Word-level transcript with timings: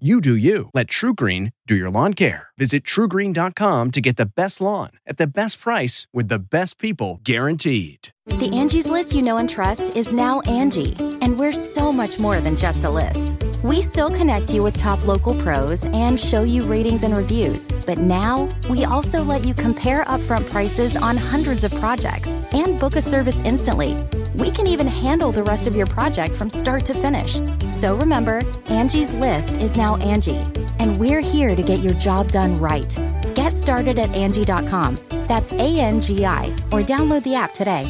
You 0.00 0.20
do 0.20 0.34
you. 0.34 0.70
Let 0.74 0.88
TruGreen 0.88 1.52
do 1.68 1.76
your 1.76 1.88
lawn 1.88 2.14
care. 2.14 2.48
Visit 2.58 2.82
trugreen.com 2.82 3.92
to 3.92 4.00
get 4.00 4.16
the 4.16 4.26
best 4.26 4.60
lawn 4.60 4.90
at 5.06 5.18
the 5.18 5.26
best 5.28 5.60
price 5.60 6.08
with 6.12 6.26
the 6.26 6.40
best 6.40 6.80
people 6.80 7.20
guaranteed. 7.22 8.08
The 8.26 8.50
Angie's 8.52 8.88
list 8.88 9.14
you 9.14 9.22
know 9.22 9.36
and 9.36 9.48
trust 9.48 9.94
is 9.94 10.12
now 10.12 10.40
Angie, 10.40 10.96
and 11.20 11.38
we're 11.38 11.52
so 11.52 11.92
much 11.92 12.18
more 12.18 12.40
than 12.40 12.56
just 12.56 12.82
a 12.82 12.90
list. 12.90 13.36
We 13.62 13.82
still 13.82 14.10
connect 14.10 14.52
you 14.52 14.64
with 14.64 14.76
top 14.76 15.06
local 15.06 15.40
pros 15.40 15.86
and 15.86 16.18
show 16.18 16.42
you 16.42 16.64
ratings 16.64 17.04
and 17.04 17.16
reviews, 17.16 17.68
but 17.86 17.98
now 17.98 18.48
we 18.68 18.84
also 18.84 19.22
let 19.22 19.44
you 19.44 19.54
compare 19.54 20.04
upfront 20.06 20.50
prices 20.50 20.96
on 20.96 21.16
hundreds 21.16 21.62
of 21.62 21.72
projects 21.76 22.30
and 22.52 22.80
book 22.80 22.96
a 22.96 23.02
service 23.02 23.40
instantly. 23.42 23.94
We 24.34 24.50
can 24.50 24.66
even 24.66 24.88
handle 24.88 25.30
the 25.30 25.44
rest 25.44 25.68
of 25.68 25.76
your 25.76 25.86
project 25.86 26.36
from 26.36 26.50
start 26.50 26.84
to 26.86 26.94
finish. 26.94 27.40
So 27.70 27.96
remember, 27.96 28.42
Angie's 28.66 29.12
list 29.12 29.58
is 29.58 29.76
now 29.76 29.96
Angie, 29.96 30.44
and 30.80 30.98
we're 30.98 31.20
here 31.20 31.54
to 31.54 31.62
get 31.62 31.78
your 31.78 31.94
job 31.94 32.32
done 32.32 32.56
right. 32.56 32.98
Get 33.34 33.56
started 33.56 33.98
at 33.98 34.12
Angie.com. 34.14 34.98
That's 35.28 35.52
A 35.52 35.78
N 35.78 36.00
G 36.00 36.26
I, 36.26 36.46
or 36.72 36.82
download 36.82 37.22
the 37.22 37.36
app 37.36 37.54
today. 37.54 37.86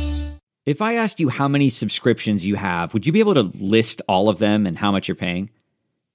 If 0.66 0.82
I 0.82 0.96
asked 0.96 1.18
you 1.18 1.30
how 1.30 1.48
many 1.48 1.70
subscriptions 1.70 2.44
you 2.44 2.56
have, 2.56 2.92
would 2.92 3.06
you 3.06 3.12
be 3.12 3.20
able 3.20 3.34
to 3.34 3.50
list 3.58 4.02
all 4.06 4.28
of 4.28 4.38
them 4.38 4.66
and 4.66 4.78
how 4.78 4.92
much 4.92 5.08
you're 5.08 5.14
paying? 5.14 5.48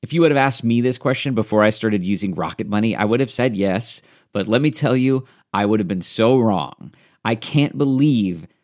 If 0.02 0.14
you 0.14 0.22
would 0.22 0.32
have 0.32 0.38
asked 0.38 0.64
me 0.64 0.80
this 0.80 0.98
question 0.98 1.34
before 1.34 1.64
I 1.64 1.70
started 1.70 2.06
using 2.06 2.36
Rocket 2.36 2.68
Money, 2.68 2.96
I 2.96 3.06
would 3.06 3.20
have 3.20 3.32
said 3.32 3.56
yes. 3.56 4.02
But 4.32 4.48
let 4.48 4.62
me 4.62 4.70
tell 4.70 4.96
you, 4.96 5.28
I 5.54 5.66
would 5.66 5.80
have 5.80 5.88
been 5.88 6.02
so 6.02 6.38
wrong. 6.38 6.94
I 7.26 7.36
can't 7.36 7.78
believe 7.78 8.48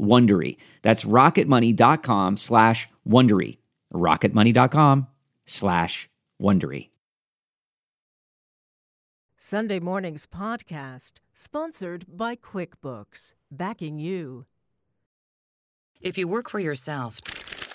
Wondery. 0.00 0.56
That's 0.82 1.04
rocketmoney.com 1.04 2.36
slash 2.36 2.88
Wondery. 3.08 3.58
rocketmoney.com 3.92 5.06
slash 5.46 6.08
Wondery. 6.40 6.88
Sunday 9.36 9.78
Morning's 9.80 10.26
podcast, 10.26 11.12
sponsored 11.32 12.04
by 12.06 12.36
QuickBooks, 12.36 13.32
backing 13.50 13.98
you. 13.98 14.44
If 16.00 16.18
you 16.18 16.28
work 16.28 16.50
for 16.50 16.58
yourself, 16.58 17.20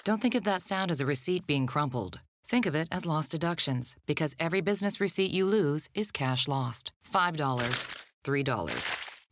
don't 0.03 0.21
think 0.21 0.35
of 0.35 0.43
that 0.43 0.61
sound 0.61 0.91
as 0.91 1.01
a 1.01 1.07
receipt 1.07 1.47
being 1.47 1.65
crumpled. 1.65 2.19
Think 2.47 2.67
of 2.67 2.75
it 2.75 2.87
as 2.91 3.07
lost 3.07 3.31
deductions, 3.31 3.95
because 4.05 4.35
every 4.39 4.61
business 4.61 5.01
receipt 5.01 5.31
you 5.31 5.45
lose 5.47 5.89
is 5.95 6.11
cash 6.11 6.47
lost. 6.47 6.91
$5, 7.11 7.35
$3, 8.23 8.45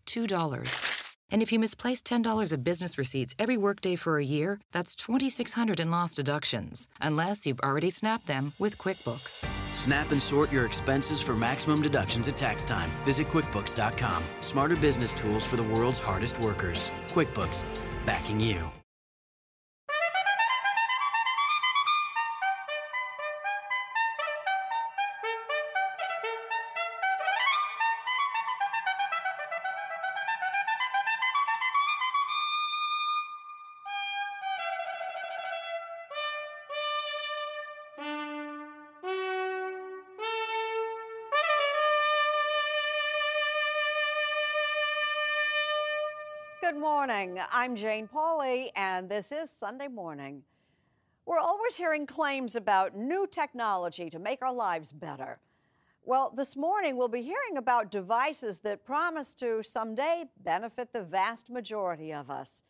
$2. 0.07 0.92
And 1.33 1.41
if 1.41 1.51
you 1.51 1.57
misplace 1.57 2.03
$10 2.03 2.53
of 2.53 2.63
business 2.63 2.95
receipts 2.95 3.33
every 3.39 3.57
workday 3.57 3.95
for 3.95 4.19
a 4.19 4.23
year, 4.23 4.61
that's 4.71 4.95
$2,600 4.95 5.79
in 5.79 5.89
lost 5.89 6.15
deductions, 6.15 6.87
unless 7.01 7.47
you've 7.47 7.59
already 7.61 7.89
snapped 7.89 8.27
them 8.27 8.53
with 8.59 8.77
QuickBooks. 8.77 9.43
Snap 9.73 10.11
and 10.11 10.21
sort 10.21 10.51
your 10.51 10.67
expenses 10.67 11.21
for 11.21 11.35
maximum 11.35 11.81
deductions 11.81 12.27
at 12.27 12.37
tax 12.37 12.63
time. 12.63 12.91
Visit 13.03 13.29
QuickBooks.com. 13.29 14.23
Smarter 14.41 14.75
business 14.75 15.11
tools 15.11 15.43
for 15.43 15.55
the 15.55 15.63
world's 15.63 15.99
hardest 15.99 16.39
workers. 16.39 16.91
QuickBooks, 17.07 17.65
backing 18.05 18.39
you. 18.39 18.82
Good 46.63 46.77
morning. 46.77 47.41
I'm 47.51 47.75
Jane 47.75 48.07
Pauley, 48.07 48.69
and 48.77 49.09
this 49.09 49.33
is 49.33 49.49
Sunday 49.49 49.89
Morning. 49.89 50.43
We're 51.25 51.41
always 51.41 51.75
hearing 51.75 52.05
claims 52.05 52.55
about 52.55 52.95
new 52.95 53.27
technology 53.27 54.09
to 54.09 54.17
make 54.17 54.41
our 54.41 54.53
lives 54.53 54.89
better. 54.89 55.39
Well, 56.05 56.31
this 56.33 56.55
morning 56.55 56.95
we'll 56.95 57.09
be 57.09 57.21
hearing 57.21 57.57
about 57.57 57.91
devices 57.91 58.59
that 58.59 58.85
promise 58.85 59.35
to 59.35 59.61
someday 59.61 60.23
benefit 60.45 60.93
the 60.93 61.03
vast 61.03 61.49
majority 61.49 62.13
of 62.13 62.29
us. 62.29 62.63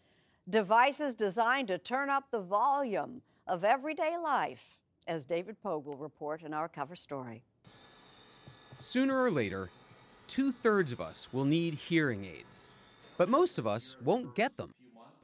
Devices 0.49 1.13
designed 1.13 1.67
to 1.67 1.77
turn 1.77 2.09
up 2.09 2.31
the 2.31 2.41
volume 2.41 3.21
of 3.45 3.63
everyday 3.63 4.17
life, 4.17 4.79
as 5.05 5.23
David 5.23 5.61
Pogue 5.61 5.85
will 5.85 5.97
report 5.97 6.41
in 6.41 6.51
our 6.51 6.67
cover 6.67 6.95
story. 6.95 7.43
Sooner 8.79 9.21
or 9.21 9.29
later, 9.29 9.69
two 10.27 10.51
thirds 10.51 10.91
of 10.91 10.99
us 10.99 11.31
will 11.31 11.45
need 11.45 11.75
hearing 11.75 12.25
aids, 12.25 12.73
but 13.17 13.29
most 13.29 13.59
of 13.59 13.67
us 13.67 13.95
won't 14.03 14.35
get 14.35 14.55
them. 14.57 14.73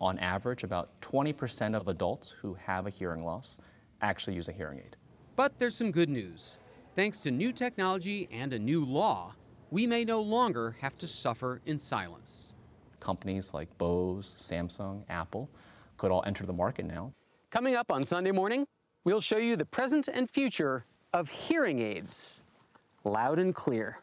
On 0.01 0.17
average, 0.19 0.63
about 0.63 0.99
20% 1.01 1.75
of 1.75 1.87
adults 1.87 2.31
who 2.31 2.53
have 2.53 2.87
a 2.87 2.89
hearing 2.89 3.23
loss 3.23 3.59
actually 4.01 4.35
use 4.35 4.47
a 4.47 4.53
hearing 4.53 4.79
aid. 4.79 4.95
But 5.35 5.57
there's 5.59 5.75
some 5.75 5.91
good 5.91 6.09
news. 6.09 6.59
Thanks 6.95 7.19
to 7.19 7.31
new 7.31 7.51
technology 7.51 8.27
and 8.31 8.53
a 8.53 8.59
new 8.59 8.85
law, 8.85 9.33
we 9.71 9.85
may 9.85 10.03
no 10.03 10.21
longer 10.21 10.75
have 10.81 10.97
to 10.97 11.07
suffer 11.07 11.61
in 11.65 11.77
silence. 11.77 12.53
Companies 12.99 13.53
like 13.53 13.69
Bose, 13.77 14.35
Samsung, 14.37 15.03
Apple 15.09 15.49
could 15.97 16.11
all 16.11 16.23
enter 16.25 16.45
the 16.45 16.53
market 16.53 16.85
now. 16.85 17.13
Coming 17.51 17.75
up 17.75 17.91
on 17.91 18.03
Sunday 18.03 18.31
morning, 18.31 18.65
we'll 19.05 19.21
show 19.21 19.37
you 19.37 19.55
the 19.55 19.65
present 19.65 20.07
and 20.07 20.29
future 20.29 20.85
of 21.13 21.29
hearing 21.29 21.79
aids. 21.79 22.41
Loud 23.03 23.39
and 23.39 23.55
clear. 23.55 23.97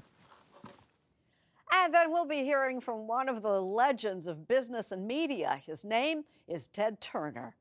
And 1.73 1.93
then 1.93 2.11
we'll 2.11 2.27
be 2.27 2.43
hearing 2.45 2.81
from 2.81 3.07
one 3.07 3.29
of 3.29 3.43
the 3.43 3.61
legends 3.61 4.27
of 4.27 4.49
business 4.49 4.93
and 4.93 5.07
media. 5.07 5.61
His 5.65 5.85
name 5.85 6.25
is 6.49 6.69
Ted 6.69 7.01
Turner, 7.01 7.57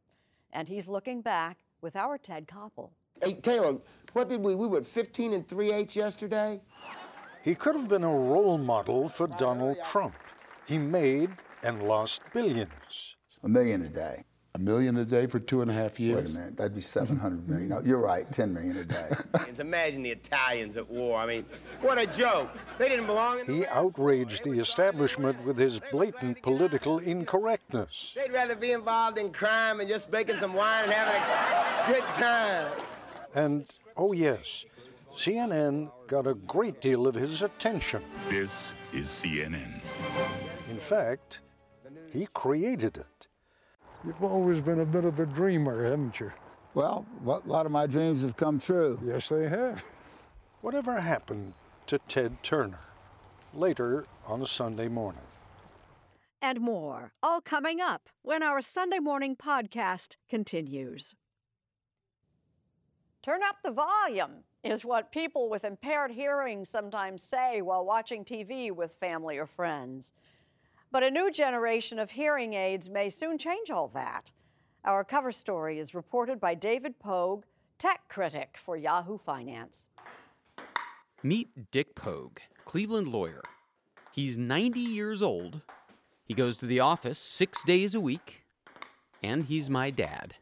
and 0.54 0.68
he's 0.68 0.88
looking 0.88 1.22
back 1.22 1.60
with 1.82 1.96
our 1.96 2.18
Ted 2.18 2.48
Koppel. 2.48 2.90
Hey, 3.24 3.34
Taylor, 3.34 3.78
what 4.14 4.30
did 4.30 4.42
we? 4.42 4.56
We 4.56 4.68
were 4.68 4.84
15 4.84 5.34
and 5.34 5.48
3 5.48 5.72
8 5.72 5.96
yesterday. 5.96 6.62
He 7.44 7.56
could 7.56 7.76
have 7.76 7.88
been 7.88 8.04
a 8.04 8.10
role 8.10 8.58
model 8.58 9.08
for 9.08 9.28
Donald 9.28 9.78
Trump. 9.86 10.16
He 10.68 10.78
made 10.78 11.30
and 11.64 11.84
lost 11.84 12.22
billions. 12.34 13.18
A 13.44 13.48
million 13.48 13.84
a 13.84 13.90
day. 13.90 14.24
A 14.56 14.58
million 14.58 14.98
a 14.98 15.06
day 15.06 15.28
for 15.28 15.40
two 15.40 15.62
and 15.62 15.70
a 15.70 15.74
half 15.74 16.00
years? 16.00 16.22
Wait 16.22 16.32
a 16.32 16.40
minute, 16.40 16.58
that'd 16.58 16.74
be 16.74 16.82
700 16.82 17.48
million. 17.48 17.70
No, 17.70 17.82
you're 17.82 18.00
right, 18.00 18.26
10 18.32 18.54
million 18.54 18.78
a 18.78 18.86
day. 18.86 19.10
Imagine 19.60 20.02
the 20.02 20.12
Italians 20.12 20.78
at 20.78 20.90
war. 20.90 21.20
I 21.20 21.26
mean, 21.26 21.46
what 21.82 22.00
a 22.00 22.08
joke. 22.08 22.50
They 22.78 22.90
didn't 22.90 23.06
belong 23.06 23.40
in 23.40 23.46
the 23.46 23.54
He 23.54 23.66
outraged 23.68 24.44
the 24.44 24.60
establishment 24.60 25.42
with 25.46 25.58
his 25.58 25.80
blatant 25.92 26.42
political 26.42 27.00
incorrectness. 27.00 28.14
They'd 28.16 28.34
rather 28.34 28.56
be 28.56 28.72
involved 28.72 29.18
in 29.18 29.32
crime 29.32 29.80
and 29.80 29.88
just 29.88 30.12
making 30.12 30.38
some 30.38 30.54
wine 30.54 30.84
and 30.84 30.94
having 30.94 31.94
a 31.96 32.00
good 32.00 32.08
time. 32.16 32.72
And, 33.34 33.80
oh 33.96 34.12
yes, 34.12 34.66
CNN 35.14 35.90
got 36.08 36.28
a 36.28 36.34
great 36.34 36.82
deal 36.82 37.08
of 37.08 37.16
his 37.16 37.44
attention. 37.44 38.04
This 38.28 38.74
is 38.92 39.08
CNN. 39.08 39.82
In 40.70 40.78
fact, 40.78 41.42
he 42.12 42.28
created 42.34 42.98
it. 42.98 43.28
You've 44.06 44.24
always 44.24 44.60
been 44.60 44.82
a 44.82 44.86
bit 44.86 45.06
of 45.06 45.20
a 45.20 45.26
dreamer, 45.26 45.86
haven't 45.86 46.20
you? 46.20 46.32
Well, 46.74 47.06
a 47.26 47.42
lot 47.46 47.66
of 47.66 47.72
my 47.72 47.88
dreams 47.88 48.22
have 48.24 48.36
come 48.36 48.60
true. 48.60 49.00
Yes, 49.06 49.30
they 49.30 49.48
have. 49.48 49.84
Whatever 50.62 51.00
happened 51.00 51.54
to 51.88 52.00
Ted 52.00 52.42
Turner? 52.44 52.80
Later 53.54 54.06
on 54.26 54.42
a 54.42 54.46
Sunday 54.46 54.88
morning. 54.88 55.22
And 56.42 56.60
more, 56.60 57.14
all 57.24 57.42
coming 57.42 57.80
up 57.82 58.10
when 58.22 58.44
our 58.44 58.62
Sunday 58.62 59.00
morning 59.00 59.36
podcast 59.36 60.16
continues. 60.30 61.16
Turn 63.24 63.42
up 63.44 63.58
the 63.64 63.72
volume 63.72 64.44
is 64.64 64.86
what 64.86 65.12
people 65.12 65.50
with 65.50 65.64
impaired 65.64 66.12
hearing 66.12 66.66
sometimes 66.66 67.24
say 67.24 67.62
while 67.62 67.86
watching 67.86 68.24
TV 68.24 68.72
with 68.72 68.92
family 68.92 69.38
or 69.38 69.46
friends. 69.46 70.12
But 70.92 71.04
a 71.04 71.12
new 71.12 71.32
generation 71.32 71.98
of 72.00 72.12
hearing 72.12 72.54
aids 72.54 72.90
may 72.90 73.10
soon 73.10 73.38
change 73.38 73.70
all 73.72 73.88
that. 73.90 74.32
Our 74.84 75.04
cover 75.04 75.32
story 75.32 75.80
is 75.80 75.96
reported 75.96 76.40
by 76.40 76.54
David 76.54 77.00
Pogue, 77.00 77.46
tech 77.78 78.02
critic 78.08 78.58
for 78.64 78.78
Yahoo 78.78 79.18
Finance. 79.18 79.88
Meet 81.26 81.72
Dick 81.72 81.96
Pogue, 81.96 82.38
Cleveland 82.66 83.08
lawyer. 83.08 83.42
He's 84.12 84.38
90 84.38 84.80
years 84.80 85.24
old. 85.24 85.62
He 86.24 86.36
goes 86.36 86.56
to 86.58 86.68
the 86.68 86.82
office 86.82 87.18
six 87.18 87.64
days 87.64 87.96
a 87.96 88.00
week, 88.00 88.44
and 89.24 89.44
he's 89.44 89.68
my 89.68 89.90
dad. 89.90 90.36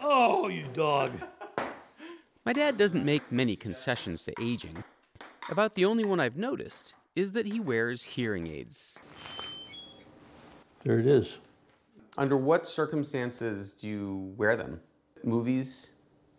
Oh, 0.00 0.48
you 0.48 0.64
dog. 0.72 1.12
My 2.46 2.54
dad 2.54 2.78
doesn't 2.78 3.04
make 3.04 3.30
many 3.30 3.56
concessions 3.56 4.24
to 4.24 4.32
aging. 4.40 4.82
About 5.50 5.74
the 5.74 5.84
only 5.84 6.06
one 6.06 6.18
I've 6.18 6.38
noticed 6.38 6.94
is 7.14 7.32
that 7.32 7.44
he 7.44 7.60
wears 7.60 8.02
hearing 8.02 8.46
aids. 8.46 8.98
There 10.82 10.98
it 10.98 11.06
is. 11.06 11.40
Under 12.16 12.38
what 12.38 12.66
circumstances 12.66 13.74
do 13.74 13.86
you 13.86 14.34
wear 14.38 14.56
them? 14.56 14.80
Movies? 15.22 15.93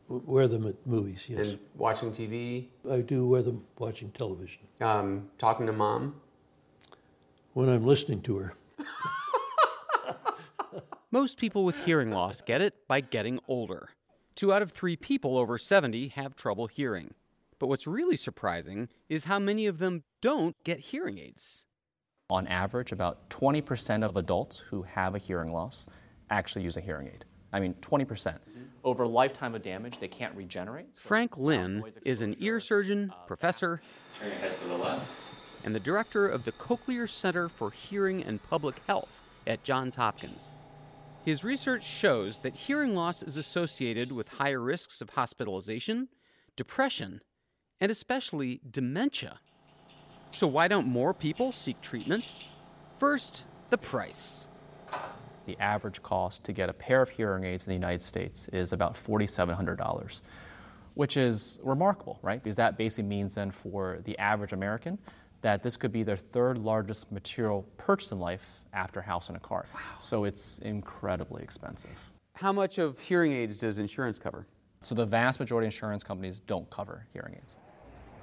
Wear 0.08 0.48
them 0.48 0.68
at 0.68 0.76
movies, 0.86 1.26
yes. 1.28 1.40
And 1.40 1.60
watching 1.76 2.12
TV? 2.12 2.68
I 2.90 3.02
do 3.02 3.28
wear 3.28 3.42
them 3.42 3.64
watching 3.80 4.12
television. 4.12 4.62
Um, 4.80 5.30
talking 5.38 5.66
to 5.66 5.74
mom? 5.74 6.16
When 7.54 7.70
I'm 7.70 7.86
listening 7.86 8.22
to 8.24 8.38
her. 8.38 8.54
Most 11.12 11.40
people 11.40 11.64
with 11.64 11.86
hearing 11.86 12.12
loss 12.12 12.42
get 12.42 12.62
it 12.62 12.88
by 12.88 13.02
getting 13.02 13.40
older. 13.48 13.90
Two 14.36 14.54
out 14.54 14.62
of 14.62 14.72
three 14.72 14.96
people 14.96 15.38
over 15.38 15.58
70 15.58 16.10
have 16.10 16.36
trouble 16.36 16.68
hearing. 16.68 17.14
But 17.58 17.68
what's 17.68 17.88
really 17.88 18.18
surprising 18.18 18.90
is 19.08 19.24
how 19.24 19.40
many 19.40 19.66
of 19.66 19.80
them 19.80 20.04
don't 20.22 20.56
get 20.64 20.80
hearing 20.80 21.18
aids. 21.18 21.66
On 22.30 22.46
average, 22.48 22.92
about 22.92 23.30
20% 23.30 24.04
of 24.04 24.18
adults 24.18 24.60
who 24.60 24.84
have 24.84 25.16
a 25.16 25.20
hearing 25.20 25.52
loss 25.52 25.88
actually 26.30 26.64
use 26.64 26.76
a 26.76 26.82
hearing 26.82 27.08
aid. 27.08 27.26
I 27.54 27.60
mean, 27.60 27.74
20%. 27.76 28.08
Mm-hmm. 28.08 28.62
Over 28.84 29.04
a 29.04 29.08
lifetime 29.08 29.56
of 29.56 29.62
damage, 29.62 30.00
they 30.00 30.08
can't 30.08 30.36
regenerate. 30.36 30.88
Frank 30.96 31.38
Lin 31.38 31.84
is 32.04 32.22
an 32.22 32.36
ear 32.40 32.58
uh, 32.58 32.60
surgeon, 32.60 33.14
professor, 33.28 33.82
Turn 34.20 34.30
your 34.30 34.38
head 34.40 34.60
to 34.60 34.68
the 34.68 34.78
left. 34.78 35.24
and 35.64 35.74
the 35.74 35.80
director 35.80 36.28
of 36.28 36.44
the 36.44 36.52
Cochlear 36.54 37.10
Center 37.10 37.50
for 37.50 37.72
Hearing 37.72 38.24
and 38.24 38.42
Public 38.44 38.80
Health 38.88 39.24
at 39.48 39.64
Johns 39.64 39.96
Hopkins. 39.96 40.58
His 41.24 41.44
research 41.44 41.84
shows 41.84 42.38
that 42.40 42.56
hearing 42.56 42.94
loss 42.94 43.24
is 43.24 43.38
associated 43.38 44.12
with 44.12 44.28
higher 44.28 44.62
risks 44.62 45.02
of 45.02 45.10
hospitalization, 45.10 46.08
depression, 46.56 47.22
and 47.82 47.92
especially 47.92 48.62
dementia. 48.70 49.40
So, 50.32 50.46
why 50.46 50.68
don't 50.68 50.88
more 50.88 51.14
people 51.14 51.52
seek 51.52 51.82
treatment? 51.82 52.30
First, 53.00 53.46
the 53.70 53.78
price. 53.78 54.48
The 55.46 55.58
average 55.60 56.02
cost 56.02 56.44
to 56.46 56.54
get 56.54 56.70
a 56.70 56.74
pair 56.74 57.02
of 57.02 57.10
hearing 57.10 57.44
aids 57.44 57.66
in 57.66 57.70
the 57.70 57.76
United 57.76 58.02
States 58.02 58.48
is 58.50 58.74
about 58.74 58.96
$4,700, 58.96 60.22
which 60.96 61.18
is 61.18 61.60
remarkable, 61.64 62.20
right? 62.22 62.42
Because 62.42 62.56
that 62.56 62.78
basically 62.78 63.04
means 63.04 63.36
then 63.36 63.52
for 63.52 64.00
the 64.04 64.18
average 64.18 64.54
American 64.54 64.98
that 65.42 65.62
this 65.62 65.78
could 65.78 65.92
be 65.92 66.02
their 66.02 66.18
third 66.18 66.58
largest 66.58 67.12
material 67.12 67.68
purchase 67.78 68.12
in 68.12 68.20
life 68.20 68.50
after 68.74 69.00
a 69.00 69.04
house 69.04 69.28
and 69.28 69.38
a 69.38 69.40
car. 69.40 69.66
Wow. 69.76 69.80
So 70.00 70.24
it's 70.24 70.58
incredibly 70.60 71.44
expensive. 71.44 71.92
How 72.34 72.52
much 72.52 72.80
of 72.80 73.00
hearing 73.00 73.32
aids 73.32 73.60
does 73.60 73.78
insurance 73.78 74.18
cover? 74.18 74.48
So 74.82 74.96
the 74.96 75.06
vast 75.06 75.40
majority 75.40 75.68
of 75.68 75.74
insurance 75.74 76.04
companies 76.04 76.40
don't 76.40 76.68
cover 76.72 77.06
hearing 77.14 77.36
aids. 77.36 77.58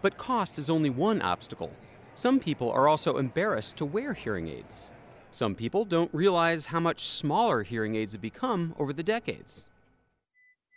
But 0.00 0.16
cost 0.16 0.58
is 0.58 0.68
only 0.68 0.90
one 0.90 1.22
obstacle. 1.22 1.70
Some 2.14 2.40
people 2.40 2.72
are 2.72 2.88
also 2.88 3.18
embarrassed 3.18 3.76
to 3.76 3.84
wear 3.84 4.12
hearing 4.12 4.48
aids. 4.48 4.90
Some 5.32 5.54
people 5.54 5.86
don't 5.86 6.12
realize 6.12 6.66
how 6.66 6.78
much 6.78 7.06
smaller 7.06 7.62
hearing 7.62 7.94
aids 7.94 8.12
have 8.12 8.20
become 8.20 8.74
over 8.78 8.92
the 8.92 9.02
decades. 9.02 9.70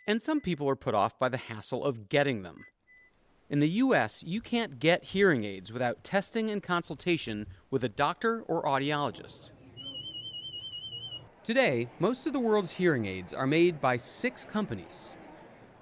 And 0.08 0.22
some 0.22 0.40
people 0.40 0.70
are 0.70 0.78
put 0.78 0.96
off 0.96 1.20
by 1.20 1.28
the 1.28 1.36
hassle 1.36 1.84
of 1.84 2.08
getting 2.08 2.42
them. 2.42 2.64
In 3.50 3.60
the 3.60 3.68
US, 3.68 4.24
you 4.24 4.40
can't 4.40 4.80
get 4.80 5.04
hearing 5.04 5.44
aids 5.44 5.74
without 5.74 6.06
testing 6.06 6.50
and 6.52 6.64
consultation 6.64 7.48
with 7.70 7.84
a 7.84 7.90
doctor 7.90 8.44
or 8.44 8.64
audiologist. 8.64 9.52
Today, 11.44 11.90
most 12.00 12.26
of 12.26 12.32
the 12.32 12.40
world's 12.40 12.72
hearing 12.72 13.06
aids 13.06 13.34
are 13.34 13.46
made 13.46 13.82
by 13.82 13.98
six 13.98 14.46
companies. 14.46 15.18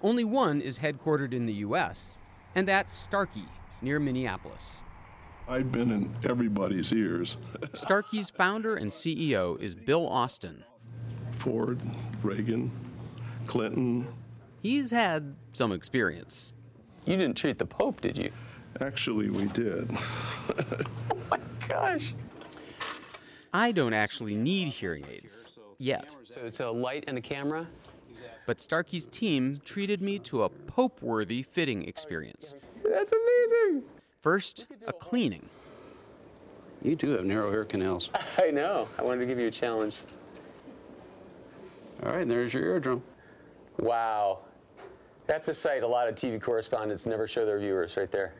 Only 0.01 0.23
one 0.23 0.61
is 0.61 0.79
headquartered 0.79 1.31
in 1.31 1.45
the 1.45 1.61
US, 1.65 2.17
and 2.55 2.67
that's 2.67 2.91
Starkey, 2.91 3.45
near 3.83 3.99
Minneapolis. 3.99 4.81
I've 5.47 5.71
been 5.71 5.91
in 5.91 6.15
everybody's 6.23 6.91
ears. 6.93 7.37
Starkey's 7.73 8.29
founder 8.29 8.75
and 8.75 8.89
CEO 8.89 9.59
is 9.59 9.75
Bill 9.75 10.07
Austin. 10.07 10.63
Ford, 11.33 11.81
Reagan, 12.21 12.71
Clinton. 13.45 14.07
He's 14.61 14.89
had 14.89 15.35
some 15.51 15.73
experience. 15.73 16.53
You 17.05 17.17
didn't 17.17 17.35
treat 17.35 17.57
the 17.57 17.65
Pope, 17.65 17.99
did 17.99 18.17
you? 18.17 18.31
Actually, 18.79 19.29
we 19.29 19.45
did. 19.47 19.89
Oh 21.31 21.37
gosh. 21.67 22.13
I 23.53 23.71
don't 23.71 23.93
actually 23.93 24.35
need 24.35 24.67
hearing 24.67 25.05
aids 25.09 25.57
yet. 25.77 26.15
So 26.25 26.41
it's 26.43 26.59
a 26.59 26.69
light 26.69 27.05
and 27.07 27.17
a 27.17 27.21
camera? 27.21 27.67
But 28.45 28.59
Starkey's 28.59 29.05
team 29.05 29.61
treated 29.63 30.01
me 30.01 30.19
to 30.19 30.43
a 30.43 30.49
Pope 30.49 31.01
worthy 31.01 31.41
fitting 31.41 31.87
experience. 31.87 32.55
That's 32.83 33.13
amazing. 33.13 33.83
First, 34.23 34.67
a 34.87 34.93
cleaning. 34.93 35.49
You 36.81 36.95
do 36.95 37.09
have 37.09 37.25
narrow 37.25 37.51
ear 37.51 37.65
canals. 37.65 38.09
I 38.39 38.51
know. 38.51 38.87
I 38.97 39.03
wanted 39.03 39.19
to 39.19 39.25
give 39.25 39.37
you 39.37 39.47
a 39.47 39.51
challenge. 39.51 39.97
All 42.01 42.13
right, 42.13 42.27
there's 42.27 42.53
your 42.53 42.63
eardrum. 42.63 43.03
Wow. 43.79 44.39
That's 45.27 45.50
a 45.50 45.53
sight 45.53 45.83
a 45.83 45.88
lot 45.88 46.07
of 46.07 46.15
TV 46.15 46.41
correspondents 46.41 47.05
never 47.05 47.27
show 47.27 47.45
their 47.45 47.59
viewers 47.59 47.98
right 47.98 48.09
there. 48.09 48.33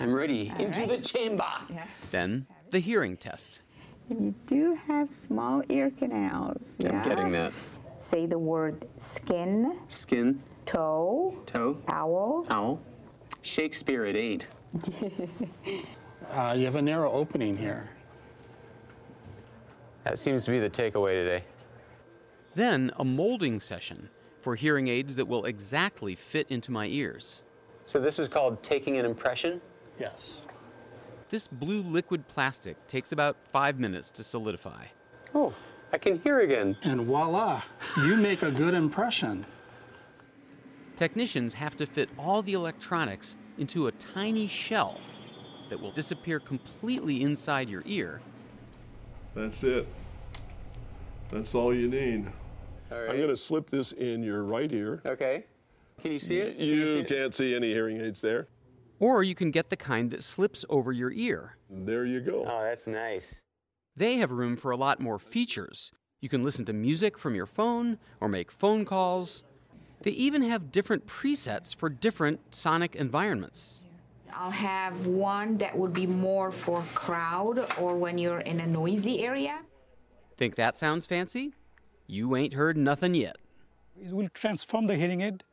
I'm 0.00 0.12
ready. 0.12 0.52
Into 0.58 0.84
the 0.84 0.98
chamber. 0.98 1.46
Then, 2.10 2.44
the 2.70 2.80
hearing 2.80 3.16
test. 3.16 3.62
You 4.10 4.34
do 4.48 4.76
have 4.88 5.12
small 5.12 5.62
ear 5.68 5.92
canals. 5.96 6.76
Yeah. 6.80 6.96
I'm 6.96 7.08
getting 7.08 7.30
that. 7.32 7.52
Say 7.96 8.26
the 8.26 8.38
word 8.38 8.84
skin, 8.98 9.78
Skin, 9.86 10.42
toe, 10.66 11.36
toe, 11.46 11.78
owl. 11.86 12.46
owl. 12.50 12.80
Shakespeare 13.42 14.04
at 14.04 14.16
eight. 14.16 14.48
Uh, 16.30 16.54
you 16.56 16.64
have 16.64 16.74
a 16.74 16.82
narrow 16.82 17.10
opening 17.10 17.56
here. 17.56 17.88
That 20.04 20.18
seems 20.18 20.44
to 20.44 20.50
be 20.50 20.58
the 20.58 20.68
takeaway 20.68 21.12
today. 21.12 21.44
Then, 22.54 22.90
a 22.98 23.04
molding 23.04 23.60
session 23.60 24.08
for 24.40 24.54
hearing 24.54 24.88
aids 24.88 25.16
that 25.16 25.26
will 25.26 25.46
exactly 25.46 26.14
fit 26.14 26.46
into 26.50 26.70
my 26.70 26.86
ears. 26.86 27.42
So 27.84 27.98
this 27.98 28.18
is 28.18 28.28
called 28.28 28.62
taking 28.62 28.98
an 28.98 29.04
impression? 29.04 29.60
Yes. 29.98 30.48
This 31.28 31.48
blue 31.48 31.82
liquid 31.82 32.26
plastic 32.28 32.76
takes 32.86 33.12
about 33.12 33.36
five 33.52 33.78
minutes 33.78 34.10
to 34.10 34.24
solidify. 34.24 34.84
Oh, 35.34 35.54
I 35.92 35.98
can 35.98 36.18
hear 36.20 36.40
again. 36.40 36.76
And 36.82 37.02
voila, 37.02 37.62
you 37.98 38.16
make 38.16 38.42
a 38.42 38.50
good 38.50 38.74
impression. 38.74 39.44
Technicians 40.96 41.54
have 41.54 41.76
to 41.76 41.86
fit 41.86 42.08
all 42.18 42.42
the 42.42 42.54
electronics 42.54 43.36
into 43.58 43.88
a 43.88 43.92
tiny 43.92 44.48
shell 44.48 44.98
that 45.68 45.80
will 45.80 45.90
disappear 45.92 46.40
completely 46.40 47.22
inside 47.22 47.68
your 47.68 47.82
ear. 47.86 48.20
That's 49.34 49.62
it. 49.62 49.86
That's 51.30 51.54
all 51.54 51.74
you 51.74 51.88
need. 51.88 52.26
All 52.90 52.98
right. 52.98 53.10
I'm 53.10 53.16
going 53.16 53.28
to 53.28 53.36
slip 53.36 53.68
this 53.68 53.92
in 53.92 54.22
your 54.22 54.44
right 54.44 54.72
ear. 54.72 55.02
Okay. 55.04 55.44
Can 56.00 56.12
you 56.12 56.18
see 56.18 56.38
it? 56.38 56.56
Can 56.56 56.66
You, 56.66 56.86
see 56.86 57.04
can't 57.04 57.34
see 57.34 57.54
any 57.54 57.72
hearing 57.72 58.00
aids 58.00 58.20
there. 58.20 58.46
Or 59.00 59.22
you 59.22 59.34
can 59.34 59.50
get 59.50 59.68
the 59.68 59.76
kind 59.76 60.10
that 60.10 60.22
slips 60.22 60.64
over 60.68 60.90
your 60.90 61.12
ear. 61.12 61.56
There 61.70 62.04
you 62.04 62.20
go. 62.20 62.44
Oh, 62.48 62.62
that's 62.62 62.86
nice. 62.86 63.42
They 63.94 64.16
have 64.16 64.30
room 64.30 64.56
for 64.56 64.70
a 64.70 64.76
lot 64.76 65.00
more 65.00 65.18
features. 65.18 65.92
You 66.20 66.28
can 66.28 66.42
listen 66.42 66.64
to 66.64 66.72
music 66.72 67.18
from 67.18 67.34
your 67.34 67.46
phone 67.46 67.98
or 68.20 68.28
make 68.28 68.50
phone 68.50 68.84
calls. 68.84 69.44
They 70.02 70.12
even 70.12 70.42
have 70.42 70.70
different 70.70 71.06
presets 71.06 71.74
for 71.74 71.88
different 71.88 72.54
sonic 72.54 72.94
environments. 72.94 73.80
I'll 74.32 74.50
have 74.50 75.06
one 75.06 75.58
that 75.58 75.76
would 75.76 75.92
be 75.92 76.06
more 76.06 76.52
for 76.52 76.82
crowd 76.94 77.66
or 77.78 77.96
when 77.96 78.18
you're 78.18 78.40
in 78.40 78.60
a 78.60 78.66
noisy 78.66 79.24
area. 79.24 79.60
Think 80.36 80.54
that 80.54 80.76
sounds 80.76 81.06
fancy? 81.06 81.54
you 82.08 82.34
ain't 82.34 82.54
heard 82.54 82.76
nothing 82.76 83.14
yet. 83.14 83.36
It 84.02 84.12
will 84.12 84.30
transform 84.30 84.86
the 84.86 84.96
hearing 84.96 85.20
aid 85.20 85.44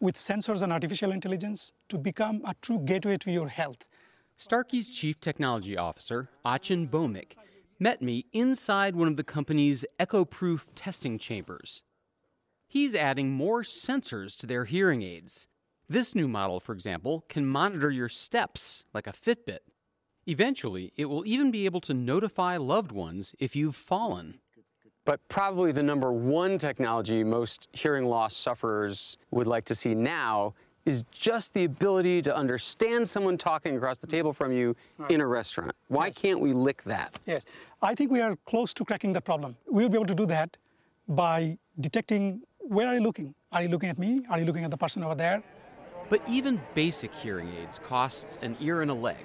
with 0.00 0.14
sensors 0.14 0.62
and 0.62 0.72
artificial 0.72 1.10
intelligence 1.10 1.72
to 1.88 1.98
become 1.98 2.40
a 2.46 2.54
true 2.62 2.78
gateway 2.78 3.16
to 3.18 3.30
your 3.30 3.48
health. 3.48 3.84
Starkey's 4.36 4.90
chief 4.90 5.20
technology 5.20 5.76
officer, 5.76 6.28
Achin 6.44 6.86
Bhowmik, 6.88 7.34
met 7.78 8.00
me 8.00 8.26
inside 8.32 8.94
one 8.94 9.08
of 9.08 9.16
the 9.16 9.24
company's 9.24 9.84
echo 9.98 10.24
proof 10.24 10.68
testing 10.74 11.18
chambers. 11.18 11.82
He's 12.74 12.96
adding 12.96 13.30
more 13.30 13.62
sensors 13.62 14.36
to 14.38 14.48
their 14.48 14.64
hearing 14.64 15.00
aids. 15.00 15.46
This 15.88 16.12
new 16.12 16.26
model, 16.26 16.58
for 16.58 16.72
example, 16.72 17.24
can 17.28 17.46
monitor 17.46 17.88
your 17.88 18.08
steps 18.08 18.84
like 18.92 19.06
a 19.06 19.12
Fitbit. 19.12 19.60
Eventually, 20.26 20.92
it 20.96 21.04
will 21.04 21.24
even 21.24 21.52
be 21.52 21.66
able 21.66 21.80
to 21.82 21.94
notify 21.94 22.56
loved 22.56 22.90
ones 22.90 23.32
if 23.38 23.54
you've 23.54 23.76
fallen. 23.76 24.40
But 25.04 25.20
probably 25.28 25.70
the 25.70 25.84
number 25.84 26.12
one 26.12 26.58
technology 26.58 27.22
most 27.22 27.68
hearing 27.70 28.06
loss 28.06 28.34
sufferers 28.34 29.18
would 29.30 29.46
like 29.46 29.66
to 29.66 29.76
see 29.76 29.94
now 29.94 30.54
is 30.84 31.04
just 31.12 31.54
the 31.54 31.62
ability 31.62 32.22
to 32.22 32.36
understand 32.36 33.08
someone 33.08 33.38
talking 33.38 33.76
across 33.76 33.98
the 33.98 34.08
table 34.08 34.32
from 34.32 34.50
you 34.50 34.74
in 35.10 35.20
a 35.20 35.26
restaurant. 35.28 35.76
Why 35.86 36.10
can't 36.10 36.40
we 36.40 36.52
lick 36.52 36.82
that? 36.82 37.20
Yes, 37.24 37.44
I 37.80 37.94
think 37.94 38.10
we 38.10 38.20
are 38.20 38.36
close 38.46 38.74
to 38.74 38.84
cracking 38.84 39.12
the 39.12 39.20
problem. 39.20 39.54
We'll 39.68 39.88
be 39.88 39.94
able 39.94 40.06
to 40.06 40.14
do 40.16 40.26
that 40.26 40.56
by 41.06 41.56
detecting 41.78 42.42
where 42.68 42.88
are 42.88 42.94
you 42.94 43.00
looking? 43.00 43.34
Are 43.52 43.62
you 43.62 43.68
looking 43.68 43.90
at 43.90 43.98
me? 43.98 44.20
Are 44.30 44.38
you 44.38 44.44
looking 44.44 44.64
at 44.64 44.70
the 44.70 44.76
person 44.76 45.04
over 45.04 45.14
there? 45.14 45.42
But 46.08 46.22
even 46.28 46.60
basic 46.74 47.14
hearing 47.14 47.52
aids 47.60 47.78
cost 47.78 48.38
an 48.42 48.56
ear 48.60 48.82
and 48.82 48.90
a 48.90 48.94
leg. 48.94 49.24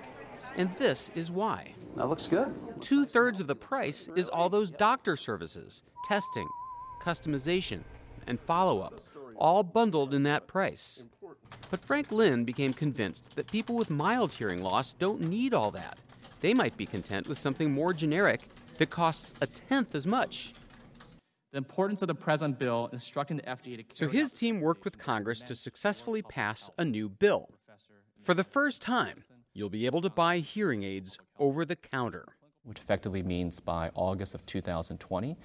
And 0.55 0.73
this 0.75 1.11
is 1.15 1.31
why. 1.31 1.73
That 1.95 2.07
looks 2.07 2.27
good. 2.27 2.57
Two 2.81 3.05
thirds 3.05 3.39
of 3.39 3.47
the 3.47 3.55
price 3.55 4.09
is 4.15 4.29
all 4.29 4.49
those 4.49 4.71
doctor 4.71 5.15
services, 5.15 5.83
testing, 6.05 6.47
customization, 7.01 7.81
and 8.27 8.39
follow 8.39 8.81
up, 8.81 8.99
all 9.35 9.63
bundled 9.63 10.13
in 10.13 10.23
that 10.23 10.47
price. 10.47 11.03
But 11.71 11.81
Frank 11.81 12.11
Lin 12.11 12.45
became 12.45 12.73
convinced 12.73 13.35
that 13.35 13.47
people 13.47 13.75
with 13.75 13.89
mild 13.89 14.33
hearing 14.33 14.61
loss 14.61 14.93
don't 14.93 15.21
need 15.21 15.53
all 15.53 15.71
that. 15.71 15.97
They 16.41 16.53
might 16.53 16.77
be 16.77 16.85
content 16.85 17.27
with 17.27 17.37
something 17.37 17.71
more 17.71 17.93
generic 17.93 18.41
that 18.77 18.89
costs 18.89 19.33
a 19.41 19.47
tenth 19.47 19.95
as 19.95 20.07
much. 20.07 20.53
The 21.51 21.57
importance 21.57 22.01
of 22.03 22.07
the 22.07 22.15
present 22.15 22.59
bill 22.59 22.89
instructing 22.91 23.37
the 23.37 23.43
FDA 23.43 23.77
to 23.77 23.95
So 23.95 24.07
his 24.07 24.31
team 24.31 24.61
worked 24.61 24.85
with 24.85 24.99
Congress 24.99 25.41
to 25.43 25.55
successfully 25.55 26.21
pass 26.21 26.69
a 26.77 26.85
new 26.85 27.09
bill. 27.09 27.49
For 28.21 28.35
the 28.35 28.43
first 28.43 28.81
time, 28.83 29.23
you'll 29.53 29.69
be 29.71 29.87
able 29.87 30.01
to 30.01 30.09
buy 30.11 30.37
hearing 30.39 30.83
aids 30.83 31.17
over 31.39 31.65
the 31.65 31.75
counter. 31.75 32.25
which 32.63 32.77
effectively 32.79 33.23
means 33.23 33.59
by 33.59 33.89
August 33.95 34.35
of 34.35 34.45
2020 34.45 35.35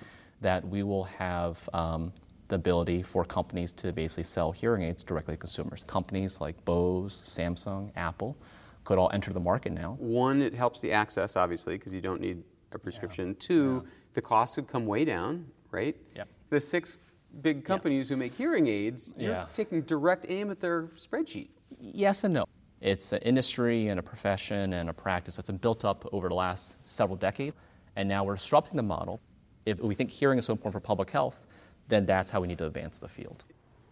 that 0.43 0.67
we 0.69 0.83
will 0.83 1.05
have 1.05 1.67
um, 1.73 2.13
the 2.49 2.57
ability 2.57 3.03
for 3.03 3.25
companies 3.25 3.73
to 3.73 3.93
basically 3.93 4.25
sell 4.25 4.53
hearing 4.53 4.83
aids 4.83 5.03
directly 5.03 5.33
to 5.35 5.39
consumers. 5.39 5.85
Companies 5.85 6.41
like 6.41 6.63
Bose, 6.67 7.23
Samsung, 7.25 7.91
Apple 7.97 8.37
could 8.83 8.99
all 8.99 9.11
enter 9.15 9.33
the 9.33 9.41
market 9.41 9.73
now. 9.73 9.97
One, 9.99 10.43
it 10.43 10.53
helps 10.53 10.83
the 10.83 10.93
access, 10.93 11.37
obviously, 11.37 11.79
because 11.79 11.95
you 11.95 12.03
don't 12.03 12.21
need 12.21 12.43
a 12.73 12.79
prescription. 12.79 13.35
Two, 13.37 13.87
the 14.13 14.21
cost 14.21 14.57
could 14.57 14.69
come 14.69 14.85
way 14.85 15.07
down, 15.07 15.47
right? 15.75 15.97
Yep. 16.17 16.29
The 16.51 16.61
six 16.61 16.99
big 17.43 17.65
companies 17.65 18.09
who 18.09 18.17
make 18.17 18.33
hearing 18.35 18.67
aids, 18.69 19.13
you're 19.17 19.33
Yeah. 19.33 19.47
taking 19.53 19.83
direct 19.83 20.25
aim 20.29 20.51
at 20.51 20.61
their 20.61 20.85
spreadsheet. 20.97 21.49
Yes 21.79 22.25
and 22.25 22.33
no. 22.35 22.45
It's 22.81 23.13
an 23.13 23.21
industry 23.23 23.89
and 23.89 23.99
a 23.99 24.03
profession 24.03 24.75
and 24.75 24.89
a 24.89 24.93
practice 24.93 25.37
that's 25.37 25.49
been 25.49 25.57
built 25.57 25.85
up 25.85 26.07
over 26.13 26.29
the 26.29 26.35
last 26.35 26.77
several 26.85 27.17
decades, 27.17 27.57
and 27.97 28.09
now 28.09 28.25
we're 28.25 28.37
disrupting 28.37 28.77
the 28.77 28.83
model. 28.83 29.21
If 29.67 29.81
we 29.81 29.95
think 29.95 30.11
hearing 30.11 30.39
is 30.39 30.45
so 30.45 30.53
important 30.53 30.75
for 30.75 30.87
public 30.87 31.11
health, 31.11 31.47
then 31.89 32.07
that's 32.07 32.31
how 32.31 32.41
we 32.41 32.47
need 32.47 32.59
to 32.59 32.67
advance 32.67 32.99
the 32.99 33.09
field. 33.09 33.45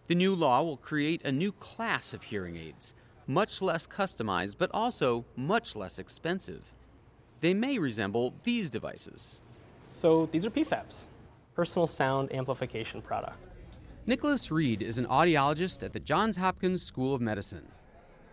The 0.07 0.15
new 0.15 0.35
law 0.35 0.63
will 0.63 0.77
create 0.77 1.25
a 1.25 1.33
new 1.33 1.53
class 1.53 2.13
of 2.13 2.23
hearing 2.23 2.57
aids, 2.57 2.95
much 3.27 3.63
less 3.63 3.87
customized, 3.87 4.57
but 4.59 4.71
also 4.73 5.25
much 5.37 5.75
less 5.75 5.99
expensive. 5.99 6.75
They 7.41 7.55
may 7.55 7.79
resemble 7.79 8.35
these 8.45 8.71
devices. 8.71 9.41
So 9.93 10.27
these 10.27 10.45
are 10.47 10.51
PSAPs, 10.51 11.07
personal 11.55 11.87
sound 11.87 12.33
amplification 12.35 13.03
product. 13.03 13.39
Nicholas 14.07 14.51
Reed 14.51 14.83
is 14.83 14.99
an 14.99 15.07
audiologist 15.07 15.83
at 15.83 15.93
the 15.93 16.01
Johns 16.01 16.37
Hopkins 16.37 16.83
School 16.83 17.15
of 17.15 17.21
Medicine. 17.21 17.69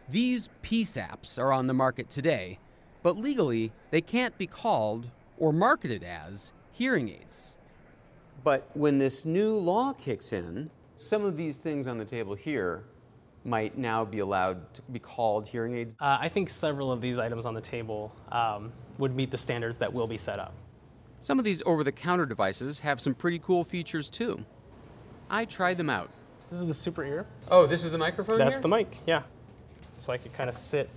These 0.10 0.50
PSAPs 0.64 1.38
are 1.38 1.54
on 1.54 1.68
the 1.68 1.74
market 1.74 2.10
today, 2.10 2.58
but 3.04 3.18
legally 3.18 3.72
they 3.92 4.02
can't 4.02 4.36
be 4.38 4.48
called 4.48 5.12
or 5.38 5.54
marketed 5.54 6.04
as 6.04 6.54
hearing 6.72 7.10
aids. 7.10 7.58
But 8.44 8.70
when 8.74 8.98
this 8.98 9.26
new 9.26 9.58
law 9.58 9.94
kicks 9.94 10.34
in, 10.34 10.70
some 10.98 11.24
of 11.24 11.38
these 11.38 11.60
things 11.60 11.88
on 11.88 11.98
the 11.98 12.06
table 12.06 12.34
here 12.34 12.86
might 13.46 13.78
now 13.78 14.04
be 14.04 14.20
allowed 14.20 14.74
to 14.74 14.82
be 14.92 15.00
called 15.00 15.48
hearing 15.48 15.76
aids. 15.76 15.96
Uh, 16.00 16.18
I 16.20 16.30
think 16.30 16.50
several 16.50 16.92
of 16.92 17.02
these 17.02 17.20
items 17.20 17.46
on 17.46 17.54
the 17.54 17.62
table 17.62 18.16
um, 18.32 18.72
would 18.98 19.16
meet 19.16 19.32
the 19.32 19.38
standards 19.38 19.78
that 19.78 19.92
will 19.92 20.08
be 20.08 20.18
set 20.18 20.40
up. 20.40 20.54
Some 21.22 21.38
of 21.40 21.46
these 21.46 21.62
over 21.66 21.84
the 21.84 21.92
counter 21.92 22.26
devices 22.26 22.80
have 22.82 23.00
some 23.02 23.14
pretty 23.14 23.40
cool 23.40 23.64
features 23.64 24.10
too. 24.10 24.44
I 25.30 25.46
tried 25.46 25.78
them 25.78 25.90
out. 25.90 26.12
This 26.50 26.60
is 26.62 26.68
the 26.68 26.74
super 26.74 27.04
ear. 27.06 27.26
Oh, 27.52 27.66
this 27.68 27.84
is 27.84 27.92
the 27.92 27.98
microphone 27.98 28.38
That's 28.40 28.56
here? 28.56 28.62
the 28.62 28.68
mic, 28.68 28.98
yeah. 29.06 29.22
So 29.98 30.12
I 30.14 30.18
could 30.18 30.34
kind 30.34 30.50
of 30.50 30.56
sit 30.56 30.90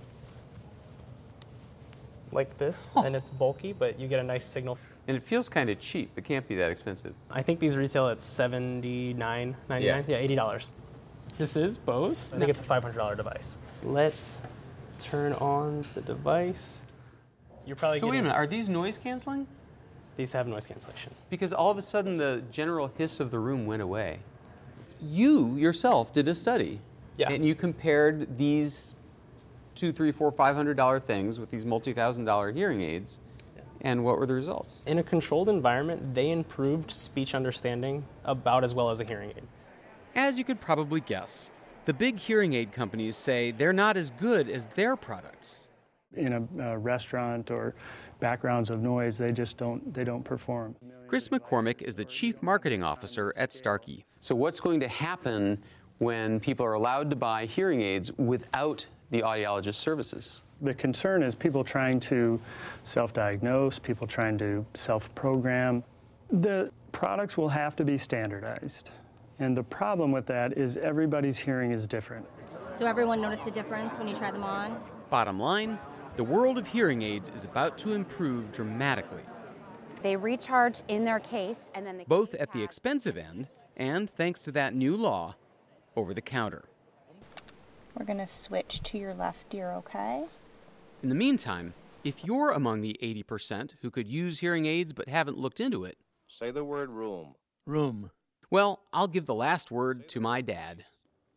like 2.31 2.57
this, 2.57 2.93
and 2.95 3.15
it's 3.15 3.29
bulky, 3.29 3.73
but 3.73 3.99
you 3.99 4.07
get 4.07 4.19
a 4.19 4.23
nice 4.23 4.43
signal. 4.45 4.77
And 5.07 5.15
it 5.17 5.21
feels 5.21 5.49
kind 5.49 5.69
of 5.69 5.79
cheap. 5.79 6.09
It 6.15 6.23
can't 6.23 6.47
be 6.47 6.55
that 6.55 6.71
expensive. 6.71 7.13
I 7.29 7.41
think 7.43 7.59
these 7.59 7.75
retail 7.77 8.07
at 8.07 8.17
$79.99. 8.17 9.55
Yeah. 9.81 10.01
Yeah, 10.07 10.21
$80. 10.21 10.73
This 11.37 11.55
is 11.55 11.77
Bose. 11.77 12.31
I 12.33 12.37
think 12.39 12.49
it's 12.49 12.61
a 12.61 12.63
$500 12.63 13.17
device. 13.17 13.59
Let's 13.83 14.41
turn 14.97 15.33
on 15.33 15.83
the 15.93 16.01
device. 16.01 16.85
You're 17.65 17.75
probably 17.75 17.99
so 17.99 18.07
wait 18.07 18.11
a 18.11 18.13
getting- 18.13 18.23
minute, 18.25 18.35
are 18.37 18.47
these 18.47 18.69
noise 18.69 18.97
canceling? 18.97 19.45
These 20.17 20.31
have 20.33 20.47
noise 20.47 20.67
cancellation. 20.67 21.11
Because 21.29 21.53
all 21.53 21.71
of 21.71 21.77
a 21.77 21.81
sudden 21.81 22.17
the 22.17 22.43
general 22.51 22.91
hiss 22.97 23.19
of 23.19 23.31
the 23.31 23.39
room 23.39 23.65
went 23.65 23.81
away. 23.81 24.19
You 25.01 25.55
yourself 25.55 26.13
did 26.13 26.27
a 26.27 26.35
study. 26.35 26.79
Yeah. 27.17 27.31
And 27.31 27.45
you 27.45 27.55
compared 27.55 28.37
these 28.37 28.95
two, 29.75 29.91
three, 29.91 30.11
four, 30.11 30.31
five 30.31 30.55
hundred 30.55 30.77
dollar 30.77 30.99
things 30.99 31.39
with 31.39 31.49
these 31.49 31.65
multi-thousand 31.65 32.25
dollar 32.25 32.51
hearing 32.51 32.81
aids. 32.81 33.19
And 33.81 34.05
what 34.05 34.17
were 34.17 34.25
the 34.25 34.33
results? 34.33 34.83
In 34.87 34.99
a 34.99 35.03
controlled 35.03 35.49
environment, 35.49 36.13
they 36.13 36.31
improved 36.31 36.89
speech 36.89 37.35
understanding 37.35 38.05
about 38.23 38.63
as 38.63 38.73
well 38.73 38.89
as 38.89 38.99
a 39.01 39.03
hearing 39.03 39.31
aid. 39.31 39.43
As 40.15 40.37
you 40.37 40.45
could 40.45 40.61
probably 40.61 41.01
guess, 41.01 41.51
the 41.85 41.93
big 41.93 42.17
hearing 42.17 42.53
aid 42.53 42.71
companies 42.71 43.17
say 43.17 43.51
they're 43.51 43.73
not 43.73 43.97
as 43.97 44.11
good 44.11 44.47
as 44.49 44.67
their 44.67 44.95
products. 44.95 45.69
in 46.15 46.33
a, 46.33 46.63
a 46.63 46.77
restaurant 46.77 47.51
or 47.51 47.75
backgrounds 48.23 48.69
of 48.69 48.81
noise, 48.81 49.17
they 49.17 49.33
just 49.33 49.57
don't 49.57 49.93
they 49.93 50.05
don't 50.05 50.23
perform. 50.23 50.73
Chris 51.07 51.27
McCormick 51.27 51.81
is 51.81 51.93
the 51.93 52.05
chief 52.05 52.41
marketing 52.41 52.81
officer 52.81 53.33
at 53.35 53.51
Starkey. 53.51 54.05
So 54.21 54.33
what's 54.33 54.61
going 54.61 54.79
to 54.79 54.87
happen 54.87 55.61
when 55.97 56.39
people 56.39 56.65
are 56.65 56.73
allowed 56.73 57.09
to 57.09 57.17
buy 57.17 57.43
hearing 57.45 57.81
aids 57.81 58.13
without 58.17 58.87
the 59.09 59.21
audiologist 59.21 59.75
services? 59.75 60.43
The 60.61 60.73
concern 60.73 61.21
is 61.21 61.35
people 61.35 61.65
trying 61.65 61.99
to 62.11 62.39
self-diagnose, 62.85 63.77
people 63.79 64.07
trying 64.07 64.37
to 64.37 64.65
self-program. 64.73 65.83
The 66.31 66.71
products 66.93 67.35
will 67.35 67.49
have 67.49 67.75
to 67.75 67.83
be 67.83 67.97
standardized. 67.97 68.91
And 69.39 69.57
the 69.57 69.63
problem 69.63 70.13
with 70.13 70.25
that 70.27 70.57
is 70.57 70.77
everybody's 70.77 71.37
hearing 71.37 71.71
is 71.71 71.85
different. 71.85 72.25
So 72.75 72.85
everyone 72.85 73.19
noticed 73.19 73.45
a 73.47 73.51
difference 73.51 73.97
when 73.97 74.07
you 74.07 74.15
tried 74.15 74.33
them 74.33 74.45
on? 74.45 74.81
Bottom 75.09 75.37
line, 75.39 75.77
the 76.15 76.23
world 76.23 76.57
of 76.57 76.67
hearing 76.67 77.01
aids 77.01 77.29
is 77.33 77.45
about 77.45 77.77
to 77.79 77.93
improve 77.93 78.51
dramatically, 78.51 79.23
They 80.01 80.15
recharge 80.15 80.81
in 80.87 81.05
their 81.05 81.19
case 81.19 81.69
and 81.73 81.85
then 81.85 81.97
they 81.97 82.03
both 82.07 82.33
at 82.35 82.51
the 82.51 82.61
expensive 82.61 83.17
end 83.17 83.47
and, 83.77 84.09
thanks 84.09 84.41
to 84.43 84.51
that 84.51 84.75
new 84.75 84.95
law, 84.95 85.35
over 85.95 86.13
the 86.13 86.21
counter. 86.21 86.65
We're 87.97 88.05
going 88.05 88.19
to 88.19 88.27
switch 88.27 88.81
to 88.83 88.97
your 88.97 89.13
left 89.13 89.53
ear, 89.53 89.71
okay? 89.77 90.25
In 91.01 91.09
the 91.09 91.15
meantime, 91.15 91.73
if 92.03 92.23
you're 92.25 92.51
among 92.51 92.81
the 92.81 92.97
80% 93.01 93.71
who 93.81 93.89
could 93.89 94.07
use 94.07 94.39
hearing 94.39 94.65
aids 94.65 94.93
but 94.93 95.07
haven't 95.07 95.37
looked 95.37 95.59
into 95.59 95.85
it, 95.85 95.97
Say 96.27 96.51
the 96.51 96.63
word 96.63 96.89
room. 96.89 97.35
room. 97.65 98.11
Well, 98.49 98.81
I'll 98.91 99.07
give 99.07 99.25
the 99.25 99.33
last 99.35 99.71
word 99.71 100.07
to 100.09 100.19
my 100.19 100.41
dad. 100.41 100.85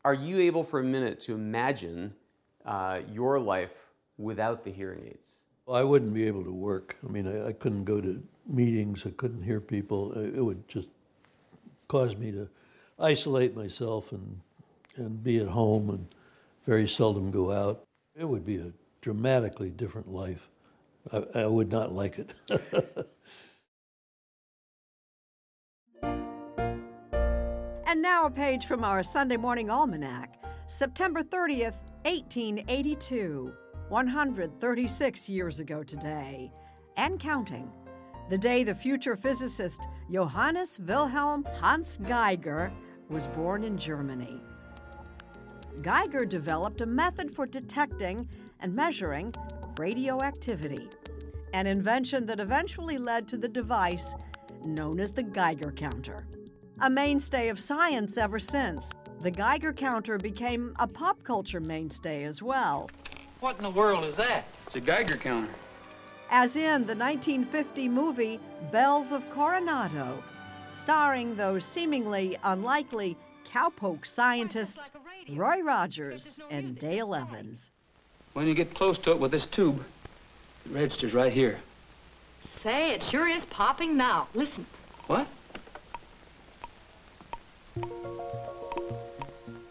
Are 0.04 0.14
you 0.14 0.38
able 0.40 0.64
for 0.64 0.80
a 0.80 0.84
minute 0.84 1.20
to 1.20 1.34
imagine 1.34 2.14
uh, 2.64 3.00
your 3.12 3.38
life 3.38 3.85
without 4.18 4.64
the 4.64 4.70
hearing 4.70 5.04
aids? 5.06 5.38
I 5.68 5.82
wouldn't 5.82 6.14
be 6.14 6.26
able 6.26 6.44
to 6.44 6.52
work. 6.52 6.96
I 7.06 7.10
mean, 7.10 7.26
I, 7.26 7.48
I 7.48 7.52
couldn't 7.52 7.84
go 7.84 8.00
to 8.00 8.22
meetings. 8.46 9.04
I 9.04 9.10
couldn't 9.10 9.42
hear 9.42 9.60
people. 9.60 10.12
It 10.12 10.36
it 10.36 10.42
would 10.42 10.68
just 10.68 10.88
cause 11.88 12.16
me 12.16 12.30
to 12.32 12.48
isolate 12.98 13.56
myself 13.56 14.12
and 14.12 14.40
and 14.96 15.22
be 15.22 15.38
at 15.38 15.48
home 15.48 15.90
and 15.90 16.06
very 16.66 16.88
seldom 16.88 17.30
go 17.30 17.52
out. 17.52 17.82
It 18.18 18.28
would 18.28 18.46
be 18.46 18.56
a 18.56 18.72
dramatically 19.00 19.70
different 19.70 20.12
life. 20.12 20.48
I, 21.12 21.24
I 21.34 21.46
would 21.46 21.70
not 21.70 21.92
like 21.92 22.18
it. 22.18 22.34
And 27.88 28.02
now 28.02 28.26
a 28.26 28.30
page 28.30 28.66
from 28.66 28.84
our 28.84 29.02
Sunday 29.02 29.38
morning 29.38 29.70
almanac, 29.70 30.42
September 30.66 31.22
30th, 31.22 31.76
1882, 32.02 33.54
136 33.88 35.28
years 35.28 35.60
ago 35.60 35.82
today, 35.82 36.52
and 36.96 37.20
counting. 37.20 37.70
The 38.28 38.38
day 38.38 38.64
the 38.64 38.74
future 38.74 39.14
physicist 39.14 39.88
Johannes 40.10 40.80
Wilhelm 40.80 41.46
Hans 41.60 41.98
Geiger 41.98 42.72
was 43.08 43.28
born 43.28 43.62
in 43.62 43.78
Germany. 43.78 44.40
Geiger 45.82 46.24
developed 46.24 46.80
a 46.80 46.86
method 46.86 47.32
for 47.32 47.46
detecting 47.46 48.28
and 48.60 48.74
measuring 48.74 49.32
radioactivity, 49.78 50.88
an 51.52 51.66
invention 51.66 52.26
that 52.26 52.40
eventually 52.40 52.98
led 52.98 53.28
to 53.28 53.36
the 53.36 53.48
device 53.48 54.14
known 54.64 54.98
as 54.98 55.12
the 55.12 55.22
Geiger 55.22 55.70
counter. 55.70 56.26
A 56.80 56.90
mainstay 56.90 57.48
of 57.48 57.60
science 57.60 58.18
ever 58.18 58.38
since, 58.38 58.90
the 59.20 59.30
Geiger 59.30 59.72
counter 59.72 60.18
became 60.18 60.74
a 60.78 60.86
pop 60.86 61.22
culture 61.22 61.60
mainstay 61.60 62.24
as 62.24 62.42
well. 62.42 62.90
What 63.40 63.56
in 63.58 63.62
the 63.62 63.70
world 63.70 64.04
is 64.04 64.16
that? 64.16 64.44
It's 64.66 64.76
a 64.76 64.80
Geiger 64.80 65.16
counter. 65.16 65.52
As 66.30 66.56
in 66.56 66.86
the 66.86 66.96
1950 66.96 67.88
movie 67.88 68.40
Bells 68.72 69.12
of 69.12 69.28
Coronado, 69.30 70.22
starring 70.72 71.36
those 71.36 71.64
seemingly 71.64 72.36
unlikely 72.44 73.16
cowpoke 73.44 74.06
scientists 74.06 74.90
Roy 75.30 75.60
Rogers 75.60 76.40
and 76.50 76.78
Dale 76.78 77.14
Evans. 77.14 77.72
When 78.32 78.46
you 78.46 78.54
get 78.54 78.74
close 78.74 78.98
to 78.98 79.12
it 79.12 79.18
with 79.18 79.30
this 79.30 79.46
tube, 79.46 79.84
it 80.64 80.72
registers 80.72 81.14
right 81.14 81.32
here. 81.32 81.58
Say, 82.62 82.92
it 82.92 83.02
sure 83.02 83.28
is 83.28 83.44
popping 83.46 83.96
now. 83.96 84.28
Listen. 84.34 84.66
What? 85.06 85.26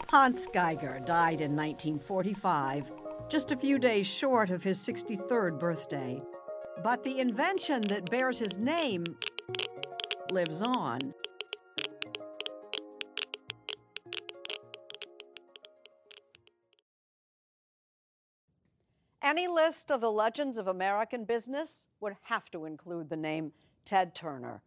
Hans 0.10 0.48
Geiger 0.53 1.01
died 1.05 1.41
in 1.41 1.55
1945, 1.55 2.91
just 3.27 3.51
a 3.51 3.58
few 3.58 3.79
days 3.79 4.05
short 4.05 4.50
of 4.50 4.63
his 4.63 4.77
63rd 4.79 5.60
birthday. 5.60 6.22
But 6.84 7.03
the 7.03 7.20
invention 7.20 7.82
that 7.84 8.10
bears 8.10 8.38
his 8.38 8.58
name 8.58 9.03
lives 10.32 10.62
on. 10.62 11.13
Any 19.24 19.48
list 19.48 19.91
of 19.91 20.01
the 20.01 20.12
legends 20.12 20.60
of 20.60 20.67
American 20.67 21.25
business 21.25 21.88
would 22.00 22.15
have 22.22 22.51
to 22.51 22.65
include 22.65 23.10
the 23.10 23.17
name 23.17 23.51
Ted 23.84 24.13
Turner. 24.13 24.62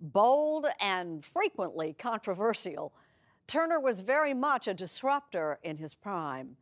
Bold 0.00 0.66
and 0.80 1.24
frequently 1.24 1.94
controversial, 1.96 2.92
Turner 3.46 3.78
was 3.78 4.00
very 4.00 4.34
much 4.34 4.66
a 4.66 4.74
disruptor 4.74 5.60
in 5.62 5.76
his 5.76 5.94
prime. 5.94 6.56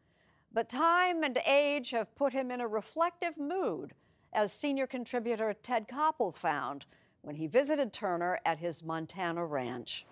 But 0.58 0.68
time 0.68 1.22
and 1.22 1.38
age 1.46 1.92
have 1.92 2.12
put 2.16 2.32
him 2.32 2.50
in 2.50 2.60
a 2.60 2.66
reflective 2.66 3.38
mood, 3.38 3.94
as 4.32 4.52
senior 4.52 4.88
contributor 4.88 5.54
Ted 5.54 5.86
Koppel 5.86 6.34
found 6.34 6.84
when 7.22 7.36
he 7.36 7.46
visited 7.46 7.92
Turner 7.92 8.40
at 8.44 8.58
his 8.58 8.82
Montana 8.82 9.46
ranch. 9.46 10.04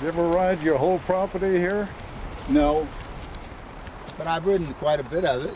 You 0.00 0.08
ever 0.08 0.28
ride 0.28 0.62
your 0.62 0.78
whole 0.78 1.00
property 1.00 1.58
here? 1.58 1.86
No, 2.48 2.88
but 4.16 4.26
I've 4.26 4.46
ridden 4.46 4.72
quite 4.72 4.98
a 4.98 5.04
bit 5.04 5.26
of 5.26 5.44
it. 5.44 5.54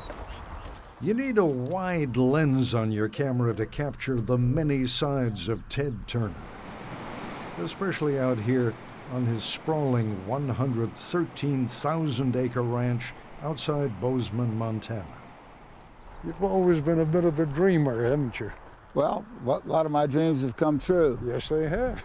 You 1.01 1.15
need 1.15 1.39
a 1.39 1.47
wide 1.47 2.19
lens 2.19 2.75
on 2.75 2.93
your 2.93 3.09
camera 3.09 3.55
to 3.55 3.65
capture 3.65 4.21
the 4.21 4.37
many 4.37 4.87
sides 4.87 5.49
of 5.49 5.67
Ted 5.71 6.07
Turner, 6.07 6.35
especially 7.61 8.19
out 8.19 8.39
here 8.39 8.75
on 9.13 9.27
his 9.27 9.45
sprawling 9.45 10.27
113,000 10.27 12.37
acre 12.37 12.63
ranch 12.63 13.13
outside 13.43 14.01
Bozeman, 14.01 14.57
Montana. 14.57 15.05
You've 16.25 16.43
always 16.43 16.81
been 16.81 17.01
a 17.01 17.05
bit 17.05 17.25
of 17.25 17.39
a 17.41 17.47
dreamer, 17.47 18.05
haven't 18.05 18.41
you? 18.41 18.53
Well, 18.95 19.25
a 19.47 19.61
lot 19.65 19.87
of 19.87 19.93
my 19.93 20.07
dreams 20.07 20.43
have 20.43 20.57
come 20.57 20.79
true. 20.79 21.19
Yes, 21.25 21.49
they 21.49 21.69
have. 21.69 22.03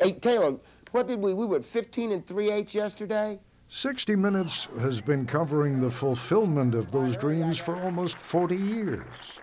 Hey, 0.00 0.12
Taylor, 0.12 0.56
what 0.90 1.06
did 1.06 1.20
we? 1.20 1.34
We 1.34 1.46
were 1.46 1.62
15 1.62 2.12
and 2.12 2.26
3 2.26 2.50
eighths 2.50 2.74
yesterday. 2.74 3.38
60 3.68 4.16
Minutes 4.16 4.68
has 4.80 5.00
been 5.00 5.26
covering 5.26 5.80
the 5.80 5.90
fulfillment 5.90 6.74
of 6.74 6.90
those 6.90 7.16
dreams 7.16 7.58
for 7.58 7.76
almost 7.82 8.18
40 8.18 8.56
years. 8.56 9.40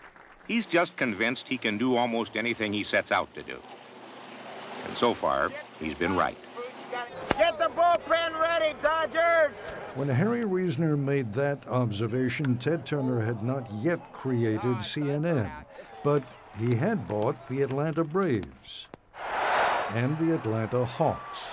He's 0.48 0.66
just 0.66 0.96
convinced 0.96 1.48
he 1.48 1.58
can 1.58 1.78
do 1.78 1.96
almost 1.96 2.36
anything 2.36 2.74
he 2.74 2.84
sets 2.84 3.12
out 3.12 3.34
to 3.36 3.44
do. 3.44 3.58
And 4.88 4.98
so 4.98 5.14
far, 5.14 5.52
he's 5.80 5.94
been 5.94 6.16
right. 6.16 6.38
Get 7.38 7.58
the 7.58 7.70
bullpen 7.70 8.40
ready, 8.40 8.76
Dodgers! 8.82 9.58
When 9.96 10.10
Harry 10.10 10.46
Reasoner 10.46 10.98
made 10.98 11.34
that 11.34 11.68
observation, 11.68 12.58
Ted 12.58 12.86
Turner 12.86 13.22
had 13.22 13.44
not 13.44 13.68
yet 13.82 14.12
created 14.12 14.78
CNN, 14.78 15.50
but 16.04 16.24
he 16.60 16.76
had 16.76 17.08
bought 17.08 17.48
the 17.48 17.62
Atlanta 17.62 18.04
Braves 18.04 18.88
and 19.94 20.18
the 20.18 20.36
Atlanta 20.36 20.86
Hawks. 20.86 21.50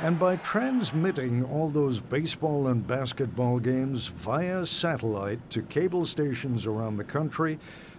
And 0.00 0.18
by 0.18 0.36
transmitting 0.36 1.44
all 1.44 1.68
those 1.68 2.00
baseball 2.00 2.68
and 2.68 2.86
basketball 2.86 3.58
games 3.58 4.06
via 4.06 4.64
satellite 4.64 5.50
to 5.50 5.62
cable 5.62 6.06
stations 6.06 6.66
around 6.66 6.98
the 6.98 7.04
country, 7.04 7.58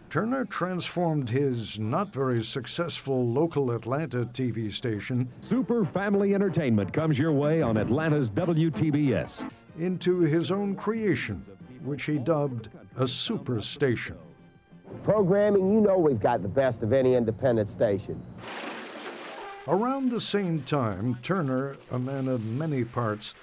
Turner 0.09 0.43
transformed 0.45 1.29
his 1.29 1.77
not 1.77 2.11
very 2.11 2.43
successful 2.43 3.27
local 3.27 3.71
Atlanta 3.71 4.25
TV 4.25 4.73
station, 4.73 5.31
Super 5.47 5.85
Family 5.85 6.33
Entertainment, 6.33 6.91
comes 6.91 7.19
your 7.19 7.31
way 7.31 7.61
on 7.61 7.77
Atlanta's 7.77 8.31
WTBS, 8.31 9.47
into 9.77 10.21
his 10.21 10.51
own 10.51 10.75
creation, 10.75 11.45
which 11.83 12.05
he 12.05 12.17
dubbed 12.17 12.69
a 12.97 13.07
super 13.07 13.61
station. 13.61 14.17
Programming, 15.03 15.71
you 15.71 15.79
know 15.79 15.99
we've 15.99 16.19
got 16.19 16.41
the 16.41 16.47
best 16.47 16.81
of 16.81 16.91
any 16.91 17.13
independent 17.13 17.69
station. 17.69 18.19
Around 19.67 20.09
the 20.09 20.21
same 20.21 20.63
time, 20.63 21.19
Turner, 21.21 21.77
a 21.91 21.99
man 21.99 22.27
of 22.27 22.43
many 22.43 22.83
parts, 22.83 23.35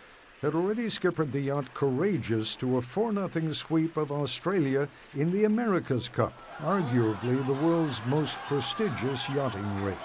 had 0.46 0.54
already 0.54 0.88
skippered 0.88 1.32
the 1.32 1.40
yacht 1.40 1.74
Courageous 1.74 2.54
to 2.54 2.76
a 2.76 2.80
4 2.80 3.12
0 3.12 3.52
sweep 3.52 3.96
of 3.96 4.12
Australia 4.12 4.88
in 5.16 5.32
the 5.32 5.42
America's 5.42 6.08
Cup, 6.08 6.32
arguably 6.60 7.44
the 7.48 7.66
world's 7.66 8.00
most 8.06 8.38
prestigious 8.46 9.28
yachting 9.30 9.84
race. 9.84 9.96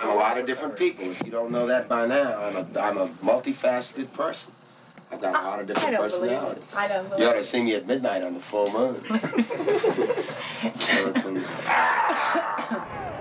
I'm 0.00 0.10
a 0.10 0.14
lot 0.14 0.38
of 0.38 0.46
different 0.46 0.76
people. 0.76 1.10
If 1.10 1.20
you 1.24 1.32
don't 1.32 1.50
know 1.50 1.66
that 1.66 1.88
by 1.88 2.06
now, 2.06 2.40
I'm 2.40 2.54
a, 2.54 2.66
I'm 2.78 2.98
a 2.98 3.08
multifaceted 3.24 4.12
person. 4.12 4.54
I've 5.10 5.20
got 5.20 5.34
a 5.34 5.44
lot 5.44 5.58
of 5.58 5.66
different 5.66 5.88
I 5.88 5.90
don't 5.90 6.00
personalities. 6.00 6.64
Believe 6.64 6.74
it. 6.74 6.76
I 6.76 6.86
don't 6.86 7.08
believe 7.08 7.22
You 7.22 7.28
ought 7.28 7.34
to 7.34 7.42
see 7.42 7.60
me 7.60 7.74
at 7.74 7.88
midnight 7.88 8.22
on 8.22 8.34
the 8.34 8.40
full 8.40 8.70
moon. 8.70 9.02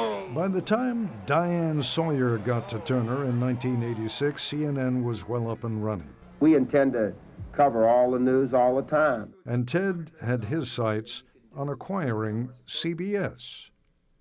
so 0.00 0.18
it 0.18 0.22
comes- 0.22 0.34
By 0.34 0.48
the 0.48 0.62
time 0.62 1.10
Diane 1.26 1.82
Sawyer 1.82 2.38
got 2.38 2.68
to 2.70 2.78
Turner 2.80 3.24
in 3.24 3.38
1986, 3.40 4.42
CNN 4.42 5.02
was 5.04 5.28
well 5.28 5.50
up 5.50 5.64
and 5.64 5.84
running. 5.84 6.08
we 6.40 6.56
intend 6.56 6.92
to 6.94 7.12
cover 7.52 7.86
all 7.86 8.10
the 8.12 8.18
news 8.18 8.54
all 8.54 8.76
the 8.76 8.82
time. 8.82 9.34
And 9.44 9.68
Ted 9.68 10.10
had 10.22 10.44
his 10.46 10.70
sights 10.70 11.22
on 11.54 11.68
acquiring 11.68 12.50
CBS. 12.66 13.70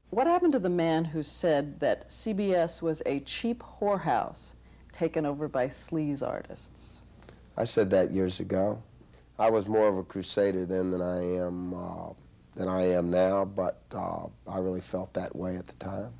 What 0.09 0.27
happened 0.27 0.51
to 0.53 0.59
the 0.59 0.69
man 0.69 1.05
who 1.05 1.21
said 1.23 1.79
that 1.79 2.09
CBS 2.09 2.81
was 2.81 3.01
a 3.05 3.19
cheap 3.21 3.63
whorehouse 3.79 4.55
taken 4.91 5.25
over 5.25 5.47
by 5.47 5.67
sleaze 5.67 6.27
artists? 6.27 7.01
I 7.55 7.63
said 7.63 7.89
that 7.91 8.11
years 8.11 8.39
ago. 8.39 8.81
I 9.37 9.49
was 9.49 9.67
more 9.67 9.87
of 9.87 9.97
a 9.97 10.03
crusader 10.03 10.65
then 10.65 10.91
than 10.91 11.01
I 11.01 11.21
am 11.45 11.73
uh, 11.73 12.09
than 12.55 12.67
I 12.67 12.81
am 12.91 13.09
now, 13.09 13.45
but 13.45 13.81
uh, 13.93 14.27
I 14.47 14.59
really 14.59 14.81
felt 14.81 15.13
that 15.13 15.35
way 15.35 15.55
at 15.55 15.65
the 15.65 15.73
time. 15.73 16.11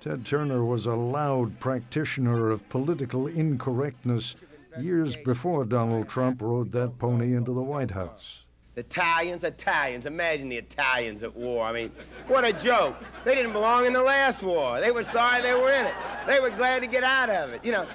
Ted 0.00 0.24
Turner 0.24 0.64
was 0.64 0.86
a 0.86 0.94
loud 0.94 1.58
practitioner 1.58 2.50
of 2.50 2.66
political 2.70 3.26
incorrectness 3.26 4.34
years 4.78 5.16
before 5.16 5.64
Donald 5.64 6.08
Trump 6.08 6.40
rode 6.40 6.72
that 6.72 6.98
pony 6.98 7.34
into 7.34 7.52
the 7.52 7.62
White 7.62 7.90
House. 7.90 8.44
Italians, 8.76 9.44
Italians. 9.44 10.06
Imagine 10.06 10.48
the 10.48 10.56
Italians 10.56 11.22
at 11.22 11.36
war. 11.36 11.66
I 11.66 11.72
mean, 11.72 11.92
what 12.28 12.46
a 12.46 12.52
joke. 12.52 12.96
They 13.24 13.34
didn't 13.34 13.52
belong 13.52 13.84
in 13.84 13.92
the 13.92 14.02
last 14.02 14.42
war. 14.42 14.80
They 14.80 14.90
were 14.90 15.02
sorry 15.02 15.42
they 15.42 15.54
were 15.54 15.70
in 15.70 15.86
it. 15.86 15.94
They 16.26 16.40
were 16.40 16.50
glad 16.50 16.82
to 16.82 16.88
get 16.88 17.04
out 17.04 17.28
of 17.28 17.50
it. 17.50 17.64
You 17.64 17.72
know, 17.72 17.86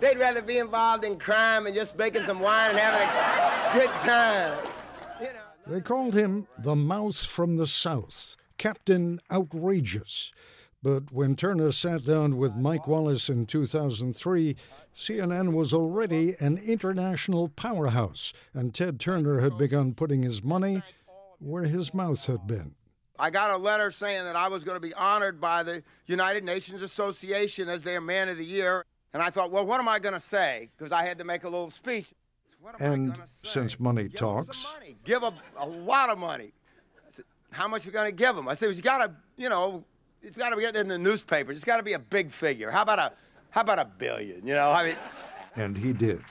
they'd 0.00 0.18
rather 0.18 0.42
be 0.42 0.58
involved 0.58 1.04
in 1.04 1.18
crime 1.18 1.66
and 1.66 1.74
just 1.74 1.96
making 1.96 2.24
some 2.24 2.40
wine 2.40 2.70
and 2.70 2.78
having 2.78 3.80
a 3.80 3.86
good 3.86 3.90
time. 4.06 4.58
They 5.66 5.80
called 5.80 6.14
him 6.14 6.46
the 6.58 6.74
Mouth 6.74 7.24
from 7.24 7.56
the 7.56 7.66
South, 7.66 8.36
Captain 8.58 9.20
Outrageous. 9.30 10.32
But 10.82 11.12
when 11.12 11.36
Turner 11.36 11.72
sat 11.72 12.04
down 12.04 12.38
with 12.38 12.56
Mike 12.56 12.88
Wallace 12.88 13.28
in 13.28 13.44
2003, 13.44 14.56
CNN 14.94 15.52
was 15.52 15.74
already 15.74 16.34
an 16.40 16.56
international 16.58 17.48
powerhouse, 17.48 18.32
and 18.54 18.74
Ted 18.74 18.98
Turner 18.98 19.40
had 19.40 19.58
begun 19.58 19.92
putting 19.92 20.22
his 20.22 20.42
money 20.42 20.82
where 21.38 21.64
his 21.64 21.92
mouth 21.92 22.24
had 22.26 22.46
been. 22.46 22.74
I 23.18 23.28
got 23.28 23.50
a 23.50 23.56
letter 23.58 23.90
saying 23.90 24.24
that 24.24 24.36
I 24.36 24.48
was 24.48 24.64
going 24.64 24.76
to 24.76 24.80
be 24.80 24.94
honored 24.94 25.40
by 25.40 25.62
the 25.62 25.82
United 26.06 26.42
Nations 26.42 26.80
Association 26.80 27.68
as 27.68 27.82
their 27.82 28.00
Man 28.00 28.30
of 28.30 28.38
the 28.38 28.44
Year. 28.44 28.84
And 29.12 29.22
I 29.22 29.28
thought, 29.28 29.50
well, 29.50 29.66
what 29.66 29.80
am 29.80 29.88
I 29.88 29.98
going 29.98 30.14
to 30.14 30.20
say? 30.20 30.70
Because 30.76 30.92
I 30.92 31.04
had 31.04 31.18
to 31.18 31.24
make 31.24 31.44
a 31.44 31.48
little 31.48 31.68
speech. 31.68 32.12
And 32.78 33.18
since 33.24 33.80
money 33.80 34.08
talks, 34.08 34.64
money. 34.74 34.96
give 35.04 35.22
a, 35.22 35.32
a 35.58 35.66
lot 35.66 36.10
of 36.10 36.18
money. 36.18 36.52
I 37.06 37.10
said, 37.10 37.24
how 37.50 37.68
much 37.68 37.84
are 37.84 37.88
you 37.88 37.92
going 37.92 38.06
to 38.06 38.12
give 38.12 38.36
them? 38.36 38.48
I 38.48 38.54
said, 38.54 38.66
well, 38.66 38.74
you 38.74 38.82
got 38.82 39.06
to, 39.06 39.12
you 39.36 39.48
know, 39.48 39.84
it's 40.22 40.36
got 40.36 40.50
to 40.50 40.56
be 40.56 40.64
in 40.64 40.88
the 40.88 40.98
newspapers. 40.98 41.56
It's 41.56 41.64
got 41.64 41.78
to 41.78 41.82
be 41.82 41.94
a 41.94 41.98
big 41.98 42.30
figure. 42.30 42.70
How 42.70 42.82
about 42.82 42.98
a, 42.98 43.12
how 43.50 43.62
about 43.62 43.78
a 43.78 43.84
billion? 43.84 44.46
You 44.46 44.54
know, 44.54 44.70
I 44.70 44.84
mean. 44.86 44.96
And 45.56 45.76
he 45.76 45.92
did. 45.92 46.22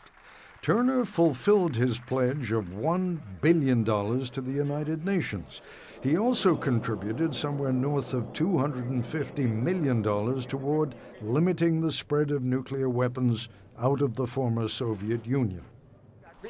Turner 0.62 1.04
fulfilled 1.04 1.76
his 1.76 2.00
pledge 2.00 2.54
of 2.54 2.66
$1 2.70 3.20
billion 3.42 3.84
to 3.84 4.42
the 4.42 4.52
United 4.52 5.06
Nations. 5.06 5.62
He 6.02 6.18
also 6.18 6.56
contributed 6.56 7.36
somewhere 7.36 7.74
north 7.74 8.14
of 8.14 8.32
$250 8.32 9.50
million 9.52 10.02
toward 10.04 10.96
limiting 11.22 11.82
the 11.82 11.92
spread 11.92 12.32
of 12.32 12.44
nuclear 12.44 12.88
weapons 12.88 13.50
out 13.78 14.02
of 14.02 14.16
the 14.16 14.28
former 14.28 14.70
Soviet 14.70 15.26
Union. 15.26 15.64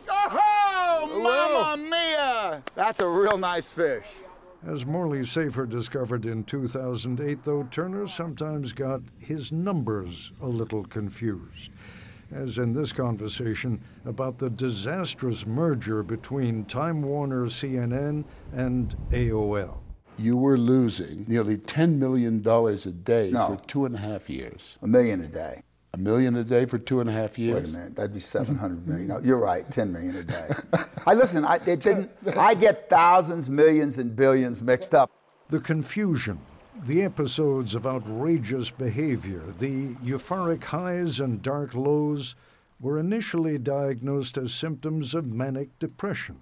Oh, 0.10 1.21
mamma 1.23 1.82
mia! 1.84 2.63
That's 2.75 2.99
a 2.99 3.08
real 3.08 3.38
nice 3.38 3.69
fish. 3.69 4.06
As 4.67 4.86
Morley 4.86 5.25
Safer 5.25 5.65
discovered 5.65 6.25
in 6.25 6.43
2008, 6.43 7.43
though, 7.43 7.63
Turner 7.71 8.08
sometimes 8.08 8.73
got 8.73 9.02
his 9.17 9.52
numbers 9.52 10.34
a 10.41 10.47
little 10.47 10.84
confused. 10.84 11.71
As 12.32 12.58
in 12.58 12.73
this 12.73 12.91
conversation 12.91 13.82
about 14.06 14.38
the 14.38 14.49
disastrous 14.49 15.47
merger 15.47 16.04
between 16.04 16.65
Time 16.65 17.02
Warner 17.02 17.45
CNN 17.45 18.25
and 18.54 18.93
AOL. 19.12 19.78
You 20.17 20.36
were 20.38 20.58
losing 20.58 21.25
nearly 21.28 21.58
$10 21.58 21.97
million 21.97 22.45
a 22.45 22.75
day 22.91 23.32
No. 23.32 23.47
for 23.47 23.65
two 23.65 23.86
and 23.86 23.95
a 23.95 23.99
half 23.99 24.30
years. 24.30 24.78
A 24.82 24.88
million 24.88 25.21
a 25.21 25.28
day. 25.28 25.63
A 25.93 25.97
million 25.97 26.36
a 26.36 26.43
day 26.43 26.65
for 26.65 26.78
two 26.78 27.02
and 27.02 27.10
a 27.10 27.13
half 27.13 27.39
years? 27.39 27.63
Wait 27.63 27.69
a 27.69 27.78
minute, 27.78 27.95
that'd 27.95 28.13
be 28.13 28.19
700 28.19 28.88
million. 28.88 29.08
No, 29.08 29.19
you're 29.19 29.39
right, 29.39 29.69
10 29.71 29.91
million 29.91 30.15
a 30.17 30.23
day. 30.23 30.49
I 31.08 31.13
listen, 31.15 31.43
I, 31.43 31.56
it 31.65 31.80
didn't, 31.80 32.12
I 32.38 32.54
get 32.54 32.89
thousands, 32.89 33.49
millions, 33.49 33.97
and 33.97 34.15
billions 34.15 34.62
mixed 34.62 34.93
up. 34.93 35.10
The 35.49 35.60
confusion, 35.60 36.39
the 36.86 37.02
episodes 37.02 37.73
of 37.73 37.88
outrageous 37.88 38.69
behavior, 38.69 39.41
the 39.58 39.95
euphoric 39.95 40.63
highs 40.63 41.19
and 41.19 41.41
dark 41.41 41.73
lows 41.73 42.36
were 42.80 42.99
initially 42.99 43.58
diagnosed 43.58 44.38
as 44.38 44.54
symptoms 44.54 45.15
of 45.15 45.25
manic 45.25 45.78
depression. 45.80 46.39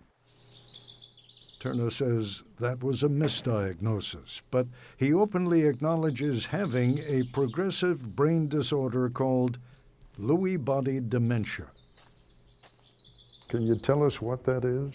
Turner 1.60 1.90
says 1.90 2.44
that 2.60 2.84
was 2.84 3.04
a 3.04 3.10
misdiagnosis, 3.10 4.42
but 4.52 4.68
he 4.96 5.14
openly 5.14 5.66
acknowledges 5.66 6.46
having 6.46 7.00
a 7.00 7.24
progressive 7.24 8.16
brain 8.16 8.48
disorder 8.48 9.10
called 9.10 9.58
Lewy 10.20 10.64
body 10.64 11.00
dementia. 11.00 11.66
Can 13.48 13.64
you 13.64 13.76
tell 13.76 14.04
us 14.04 14.22
what 14.22 14.44
that 14.44 14.66
is? 14.66 14.94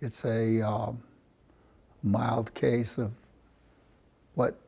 It's 0.00 0.24
a 0.24 0.62
um, 0.62 1.02
mild 2.02 2.54
case 2.54 2.96
of 2.96 3.12
what 4.34 4.58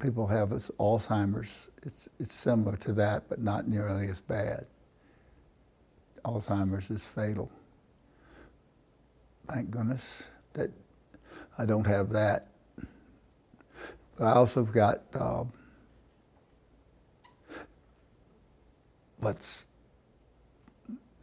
people 0.00 0.26
have 0.26 0.52
as 0.52 0.70
Alzheimer's. 0.78 1.68
It's, 1.82 2.08
it's 2.18 2.34
similar 2.34 2.76
to 2.78 2.92
that, 2.94 3.28
but 3.28 3.40
not 3.40 3.68
nearly 3.68 4.08
as 4.08 4.20
bad. 4.20 4.66
Alzheimer's 6.24 6.90
is 6.90 7.04
fatal. 7.04 7.50
Thank 9.48 9.70
goodness 9.70 10.22
that 10.54 10.70
I 11.58 11.66
don't 11.66 11.86
have 11.86 12.10
that. 12.10 12.48
But 14.16 14.26
I 14.26 14.32
also 14.32 14.64
have 14.64 14.74
got 14.74 15.02
um, 15.14 15.52
what's, 19.18 19.66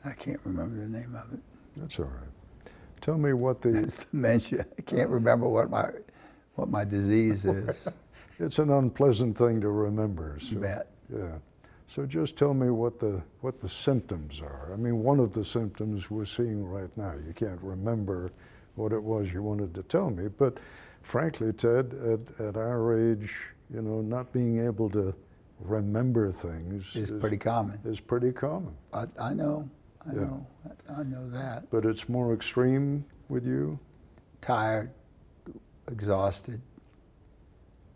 I 0.05 0.11
can't 0.11 0.39
remember 0.43 0.77
the 0.77 0.87
name 0.87 1.15
of 1.15 1.33
it. 1.33 1.39
That's 1.77 1.99
all 1.99 2.05
right. 2.05 2.73
Tell 3.01 3.17
me 3.17 3.33
what 3.33 3.61
the. 3.61 3.77
It's 3.83 4.05
dementia. 4.05 4.65
I 4.77 4.81
can't 4.81 5.09
remember 5.09 5.47
what 5.47 5.69
my, 5.69 5.89
what 6.55 6.69
my 6.69 6.83
disease 6.83 7.45
is. 7.45 7.87
It's 8.39 8.59
an 8.59 8.69
unpleasant 8.71 9.37
thing 9.37 9.61
to 9.61 9.69
remember. 9.69 10.37
So, 10.39 10.57
bet. 10.57 10.87
Yeah. 11.13 11.39
So 11.89 12.05
just 12.05 12.37
tell 12.37 12.53
me 12.53 12.69
what 12.69 12.99
the 12.99 13.19
what 13.41 13.59
the 13.59 13.67
symptoms 13.67 14.43
are. 14.43 14.69
I 14.71 14.75
mean, 14.75 14.99
one 15.01 15.19
of 15.19 15.33
the 15.33 15.43
symptoms 15.43 16.11
we're 16.11 16.23
seeing 16.23 16.63
right 16.63 16.95
now. 16.95 17.13
You 17.25 17.33
can't 17.33 17.59
remember 17.63 18.31
what 18.75 18.93
it 18.93 19.01
was 19.01 19.33
you 19.33 19.41
wanted 19.41 19.73
to 19.73 19.81
tell 19.81 20.11
me, 20.11 20.27
but 20.27 20.59
frankly, 21.01 21.51
Ted, 21.51 21.95
at, 22.05 22.45
at 22.45 22.57
our 22.57 23.11
age, 23.11 23.35
you 23.73 23.81
know, 23.81 24.01
not 24.01 24.31
being 24.31 24.63
able 24.63 24.87
to 24.91 25.15
remember 25.61 26.31
things 26.31 26.95
Is 26.95 27.09
pretty 27.09 27.37
common. 27.37 27.79
Is 27.83 27.99
pretty 27.99 28.33
common. 28.33 28.75
I, 28.93 29.05
I 29.19 29.33
know, 29.33 29.67
I 30.07 30.13
Yeah. 30.13 30.21
know, 30.21 30.47
I 30.95 31.03
know 31.03 31.27
that. 31.31 31.71
But 31.71 31.85
it's 31.85 32.07
more 32.07 32.35
extreme 32.35 33.03
with 33.29 33.47
you. 33.47 33.79
Tired, 34.41 34.91
exhausted. 35.91 36.61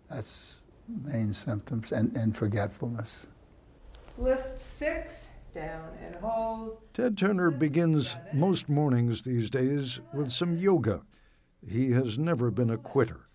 That's 0.09 0.61
main 0.87 1.31
symptoms, 1.31 1.91
and, 1.91 2.17
and 2.17 2.35
forgetfulness. 2.35 3.27
Lift 4.17 4.59
six, 4.59 5.27
down 5.53 5.89
and 6.05 6.15
hold. 6.15 6.77
Ted 6.93 7.17
Turner 7.17 7.51
begins 7.51 8.15
most 8.31 8.69
mornings 8.69 9.23
these 9.23 9.49
days 9.49 10.01
with 10.13 10.31
some 10.31 10.57
yoga. 10.57 11.01
He 11.67 11.91
has 11.91 12.17
never 12.17 12.51
been 12.51 12.69
a 12.69 12.77
quitter. 12.77 13.27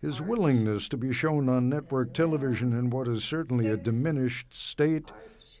His 0.00 0.22
willingness 0.22 0.88
to 0.90 0.96
be 0.96 1.12
shown 1.12 1.48
on 1.48 1.68
network 1.68 2.12
television 2.14 2.72
in 2.72 2.90
what 2.90 3.08
is 3.08 3.24
certainly 3.24 3.68
a 3.68 3.76
diminished 3.76 4.54
state 4.54 5.12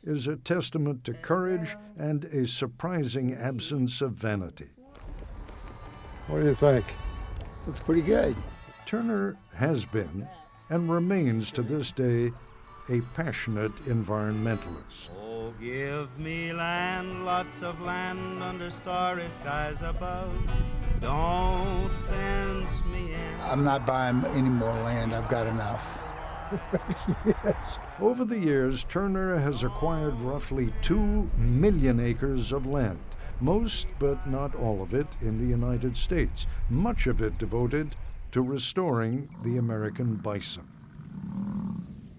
is 0.04 0.26
a 0.26 0.36
testament 0.36 1.02
to 1.04 1.14
courage 1.14 1.76
and 1.98 2.24
a 2.26 2.46
surprising 2.46 3.34
absence 3.34 4.00
of 4.00 4.12
vanity. 4.12 4.70
What 6.28 6.40
do 6.40 6.46
you 6.46 6.54
think? 6.54 6.84
Looks 7.66 7.80
pretty 7.80 8.02
good. 8.02 8.36
Turner 8.86 9.36
has 9.54 9.84
been 9.84 10.28
and 10.70 10.90
remains 10.90 11.50
to 11.52 11.62
this 11.62 11.90
day 11.90 12.32
a 12.90 13.00
passionate 13.14 13.74
environmentalist. 13.86 15.10
Oh, 15.20 15.52
give 15.60 16.18
me 16.18 16.52
land, 16.52 17.26
lots 17.26 17.62
of 17.62 17.80
land 17.80 18.42
under 18.42 18.70
starry 18.70 19.28
skies 19.40 19.82
above. 19.82 20.32
Don't 21.00 21.90
fence 22.08 22.70
me 22.90 23.12
in. 23.12 23.40
I'm 23.42 23.62
not 23.62 23.86
buying 23.86 24.24
any 24.34 24.48
more 24.48 24.72
land. 24.72 25.14
I've 25.14 25.28
got 25.28 25.46
enough. 25.46 26.02
yes. 27.44 27.78
Over 28.00 28.24
the 28.24 28.38
years, 28.38 28.84
Turner 28.84 29.38
has 29.38 29.64
acquired 29.64 30.20
roughly 30.22 30.72
2 30.80 31.30
million 31.36 32.00
acres 32.00 32.52
of 32.52 32.66
land, 32.66 32.98
most 33.40 33.86
but 33.98 34.26
not 34.26 34.54
all 34.54 34.82
of 34.82 34.94
it 34.94 35.06
in 35.20 35.38
the 35.38 35.44
United 35.44 35.96
States, 35.96 36.46
much 36.70 37.06
of 37.06 37.20
it 37.20 37.36
devoted 37.36 37.96
to 38.32 38.40
restoring 38.40 39.28
the 39.42 39.58
American 39.58 40.16
bison. 40.16 40.66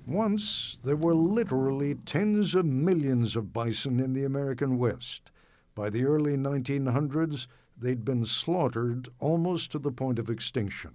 Once, 0.10 0.78
there 0.84 0.96
were 0.96 1.16
literally 1.16 1.96
tens 1.96 2.56
of 2.56 2.66
millions 2.66 3.36
of 3.36 3.54
bison 3.54 4.00
in 4.00 4.14
the 4.14 4.24
American 4.24 4.78
West. 4.78 5.32
By 5.76 5.90
the 5.90 6.06
early 6.06 6.36
1900s, 6.36 7.48
they'd 7.78 8.04
been 8.04 8.26
slaughtered 8.26 9.10
almost 9.20 9.72
to 9.72 9.80
the 9.80 9.92
point 9.92 10.20
of 10.20 10.30
extinction. 10.30 10.92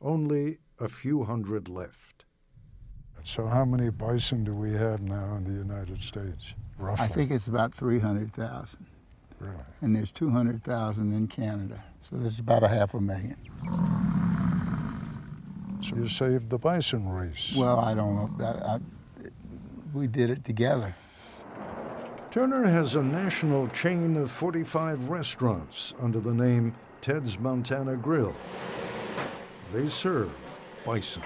Only 0.00 0.58
a 0.78 0.88
few 0.88 1.24
hundred 1.24 1.68
left. 1.68 2.24
So, 3.24 3.46
how 3.46 3.64
many 3.64 3.90
bison 3.90 4.44
do 4.44 4.54
we 4.54 4.72
have 4.72 5.02
now 5.02 5.34
in 5.36 5.44
the 5.44 5.52
United 5.52 6.00
States, 6.00 6.54
roughly? 6.78 7.04
I 7.04 7.08
think 7.08 7.30
it's 7.30 7.48
about 7.48 7.74
300,000. 7.74 8.86
Really? 9.40 9.54
And 9.80 9.94
there's 9.94 10.12
200,000 10.12 11.12
in 11.12 11.26
Canada. 11.26 11.82
So 12.02 12.16
there's 12.16 12.38
about 12.38 12.62
a 12.62 12.68
half 12.68 12.94
a 12.94 13.00
million. 13.00 13.36
So 15.80 15.96
you 15.96 16.08
saved 16.08 16.50
the 16.50 16.58
bison 16.58 17.08
race. 17.08 17.54
Well, 17.56 17.78
I 17.78 17.94
don't 17.94 18.38
know. 18.38 18.44
I, 18.44 18.74
I, 18.74 18.78
we 19.94 20.06
did 20.06 20.30
it 20.30 20.44
together. 20.44 20.94
Turner 22.30 22.66
has 22.66 22.94
a 22.94 23.02
national 23.02 23.68
chain 23.68 24.16
of 24.16 24.30
45 24.30 25.08
restaurants 25.08 25.94
under 26.00 26.20
the 26.20 26.34
name 26.34 26.74
Ted's 27.00 27.38
Montana 27.38 27.96
Grill. 27.96 28.34
They 29.72 29.88
serve 29.88 30.30
bison. 30.84 31.22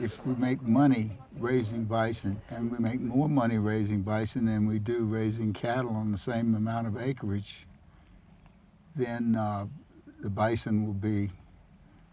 If 0.00 0.24
we 0.26 0.34
make 0.36 0.62
money 0.62 1.10
raising 1.38 1.84
bison, 1.84 2.40
and 2.50 2.70
we 2.70 2.78
make 2.78 3.00
more 3.00 3.28
money 3.28 3.58
raising 3.58 4.02
bison 4.02 4.46
than 4.46 4.66
we 4.66 4.78
do 4.78 5.04
raising 5.04 5.52
cattle 5.52 5.94
on 5.94 6.12
the 6.12 6.18
same 6.18 6.54
amount 6.54 6.86
of 6.86 7.00
acreage, 7.00 7.66
then 8.96 9.36
uh, 9.36 9.66
the 10.20 10.30
bison 10.30 10.86
will 10.86 10.94
be 10.94 11.30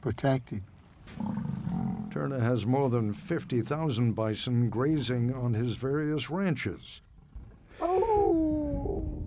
protected. 0.02 0.64
Turner 2.12 2.40
has 2.40 2.66
more 2.66 2.90
than 2.90 3.14
50,000 3.14 4.14
bison 4.14 4.70
grazing 4.70 5.34
on 5.34 5.54
his 5.54 5.78
various 5.78 6.30
ranches. 6.30 7.02
Oh! 7.80 9.24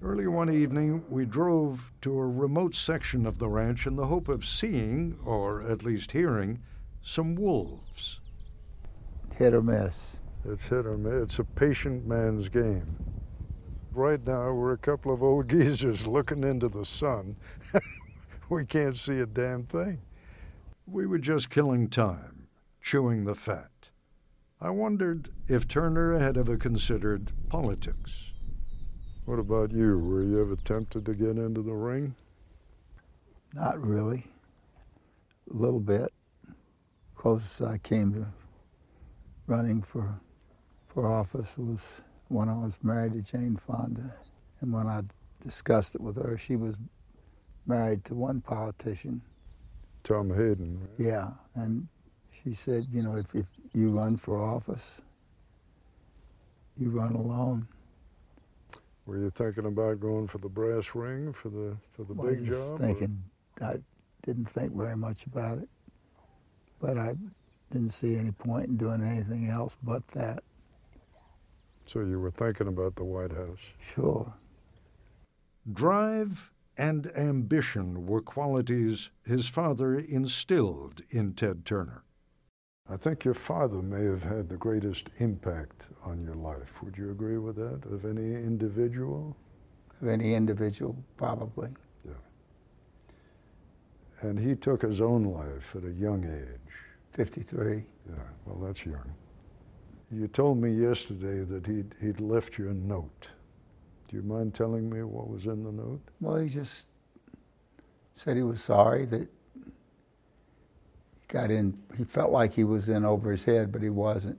Early 0.00 0.28
one 0.28 0.48
evening, 0.48 1.04
we 1.08 1.26
drove 1.26 1.90
to 2.02 2.16
a 2.18 2.26
remote 2.26 2.74
section 2.76 3.26
of 3.26 3.38
the 3.38 3.48
ranch 3.48 3.86
in 3.88 3.96
the 3.96 4.06
hope 4.06 4.28
of 4.28 4.44
seeing, 4.44 5.18
or 5.24 5.68
at 5.68 5.82
least 5.82 6.12
hearing, 6.12 6.60
some 7.02 7.34
wolves. 7.34 8.20
Hit 9.36 9.52
or 9.52 9.62
miss. 9.62 10.20
It's 10.44 10.64
hit 10.64 10.86
or 10.86 10.96
miss. 10.96 11.24
It's 11.24 11.38
a 11.40 11.44
patient 11.44 12.06
man's 12.06 12.48
game. 12.48 12.96
Right 13.92 14.24
now, 14.24 14.52
we're 14.52 14.74
a 14.74 14.78
couple 14.78 15.12
of 15.12 15.22
old 15.22 15.48
geezers 15.50 16.06
looking 16.06 16.44
into 16.44 16.68
the 16.68 16.84
sun. 16.84 17.36
we 18.48 18.64
can't 18.64 18.96
see 18.96 19.18
a 19.18 19.26
damn 19.26 19.64
thing. 19.64 20.00
We 20.88 21.04
were 21.04 21.18
just 21.18 21.50
killing 21.50 21.88
time, 21.88 22.46
chewing 22.80 23.24
the 23.24 23.34
fat. 23.34 23.90
I 24.60 24.70
wondered 24.70 25.30
if 25.48 25.66
Turner 25.66 26.18
had 26.18 26.38
ever 26.38 26.56
considered 26.56 27.32
politics. 27.48 28.32
What 29.24 29.40
about 29.40 29.72
you? 29.72 29.98
Were 29.98 30.22
you 30.22 30.40
ever 30.40 30.54
tempted 30.54 31.04
to 31.06 31.14
get 31.14 31.38
into 31.38 31.60
the 31.60 31.74
ring? 31.74 32.14
Not 33.52 33.84
really. 33.84 34.26
A 35.50 35.56
little 35.56 35.80
bit. 35.80 36.12
Closest 37.16 37.62
I 37.62 37.78
came 37.78 38.12
to 38.14 38.26
running 39.48 39.82
for 39.82 40.20
for 40.86 41.12
office 41.12 41.58
was 41.58 42.02
when 42.28 42.48
I 42.48 42.54
was 42.54 42.78
married 42.82 43.12
to 43.14 43.22
Jane 43.22 43.56
Fonda. 43.56 44.14
And 44.60 44.72
when 44.72 44.86
I 44.86 45.02
discussed 45.40 45.96
it 45.96 46.00
with 46.00 46.16
her, 46.16 46.38
she 46.38 46.54
was 46.54 46.76
married 47.66 48.04
to 48.04 48.14
one 48.14 48.40
politician. 48.40 49.22
Tom 50.06 50.30
Hayden. 50.30 50.80
Right? 50.80 51.06
Yeah. 51.08 51.30
And 51.54 51.88
she 52.42 52.54
said, 52.54 52.86
you 52.90 53.02
know, 53.02 53.16
if, 53.16 53.34
if 53.34 53.46
you 53.74 53.90
run 53.90 54.16
for 54.16 54.40
office, 54.40 55.00
you 56.78 56.90
run 56.90 57.14
alone. 57.14 57.66
Were 59.06 59.18
you 59.18 59.30
thinking 59.30 59.66
about 59.66 60.00
going 60.00 60.28
for 60.28 60.38
the 60.38 60.48
brass 60.48 60.94
ring 60.94 61.32
for 61.32 61.48
the 61.48 61.76
for 61.92 62.04
the 62.04 62.14
well, 62.14 62.28
big 62.28 62.38
I 62.38 62.48
was 62.48 62.58
job? 62.58 62.80
Thinking, 62.80 63.22
or? 63.60 63.66
I 63.66 63.76
didn't 64.24 64.46
think 64.46 64.72
very 64.74 64.96
much 64.96 65.26
about 65.26 65.58
it, 65.58 65.68
but 66.80 66.98
I 66.98 67.14
didn't 67.70 67.90
see 67.90 68.16
any 68.16 68.32
point 68.32 68.68
in 68.68 68.76
doing 68.76 69.02
anything 69.02 69.48
else 69.48 69.76
but 69.82 70.06
that. 70.08 70.42
So 71.86 72.00
you 72.00 72.18
were 72.18 72.32
thinking 72.32 72.66
about 72.66 72.96
the 72.96 73.04
White 73.04 73.30
House? 73.30 73.60
Sure. 73.80 74.32
Drive 75.72 76.50
and 76.78 77.06
ambition 77.16 78.06
were 78.06 78.20
qualities 78.20 79.10
his 79.26 79.48
father 79.48 79.98
instilled 79.98 81.00
in 81.10 81.32
Ted 81.32 81.64
Turner. 81.64 82.02
I 82.88 82.96
think 82.96 83.24
your 83.24 83.34
father 83.34 83.82
may 83.82 84.04
have 84.04 84.22
had 84.22 84.48
the 84.48 84.56
greatest 84.56 85.08
impact 85.16 85.88
on 86.04 86.22
your 86.22 86.36
life. 86.36 86.82
Would 86.82 86.96
you 86.96 87.10
agree 87.10 87.38
with 87.38 87.56
that? 87.56 87.84
Of 87.90 88.04
any 88.04 88.34
individual? 88.34 89.36
Of 90.00 90.08
any 90.08 90.34
individual, 90.34 90.96
probably. 91.16 91.70
Yeah. 92.04 92.12
And 94.20 94.38
he 94.38 94.54
took 94.54 94.82
his 94.82 95.00
own 95.00 95.24
life 95.24 95.74
at 95.74 95.84
a 95.84 95.90
young 95.90 96.24
age. 96.24 96.74
53. 97.12 97.84
Yeah, 98.08 98.14
well, 98.44 98.58
that's 98.64 98.86
young. 98.86 99.12
You 100.12 100.28
told 100.28 100.58
me 100.58 100.70
yesterday 100.70 101.42
that 101.42 101.66
he'd, 101.66 101.94
he'd 102.00 102.20
left 102.20 102.58
you 102.58 102.68
a 102.68 102.74
note. 102.74 103.30
Do 104.16 104.22
you 104.22 104.28
mind 104.28 104.54
telling 104.54 104.88
me 104.88 105.02
what 105.02 105.28
was 105.28 105.44
in 105.44 105.62
the 105.62 105.70
note? 105.70 106.00
Well, 106.22 106.36
he 106.36 106.48
just 106.48 106.88
said 108.14 108.38
he 108.38 108.42
was 108.42 108.62
sorry 108.62 109.04
that 109.04 109.28
he 109.54 109.68
got 111.28 111.50
in, 111.50 111.76
he 111.98 112.04
felt 112.04 112.32
like 112.32 112.54
he 112.54 112.64
was 112.64 112.88
in 112.88 113.04
over 113.04 113.30
his 113.30 113.44
head, 113.44 113.70
but 113.70 113.82
he 113.82 113.90
wasn't. 113.90 114.38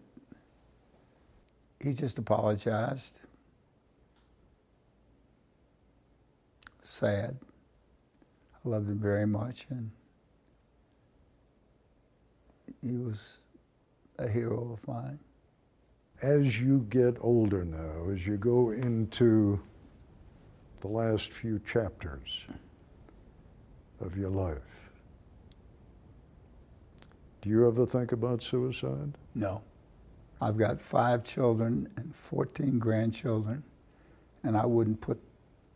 He 1.79 1.93
just 1.93 2.17
apologized. 2.17 3.21
Sad. 6.81 7.37
I 8.55 8.69
loved 8.69 8.89
him 8.89 8.97
very 8.97 9.27
much, 9.27 9.67
and 9.69 9.91
he 12.81 12.97
was 12.97 13.37
a 14.17 14.27
hero 14.27 14.71
of 14.73 14.87
mine 14.87 15.19
as 16.21 16.60
you 16.60 16.86
get 16.89 17.17
older 17.21 17.63
now, 17.63 18.12
as 18.12 18.25
you 18.25 18.38
go 18.38 18.71
into 18.71 19.60
the 20.82 20.88
last 20.88 21.32
few 21.32 21.60
chapters 21.60 22.47
of 23.99 24.17
your 24.17 24.30
life, 24.30 24.89
do 27.41 27.49
you 27.49 27.67
ever 27.67 27.86
think 27.86 28.12
about 28.12 28.41
suicide? 28.41 29.13
No. 29.36 29.62
I've 30.41 30.58
got 30.58 30.82
five 30.82 31.23
children 31.23 31.89
and 31.97 32.15
14 32.15 32.80
grandchildren, 32.80 33.63
and 34.43 34.58
I 34.58 34.65
wouldn't 34.65 35.01
put 35.01 35.19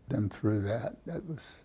them 0.07 0.29
through 0.29 0.61
that. 0.61 0.97
That 1.05 1.27
was 1.27 1.59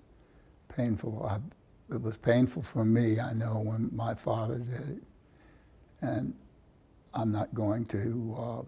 painful. 0.75 1.27
I, 1.29 1.95
it 1.95 2.01
was 2.01 2.17
painful 2.17 2.63
for 2.63 2.85
me, 2.85 3.21
I 3.21 3.33
know, 3.33 3.59
when 3.59 3.91
my 3.95 4.15
father 4.15 4.59
did 4.59 4.89
it. 4.99 5.03
And 6.01 6.35
I'm 7.17 7.33
not 7.33 7.55
going 7.55 7.87
to 7.87 8.37
uh, 8.39 8.63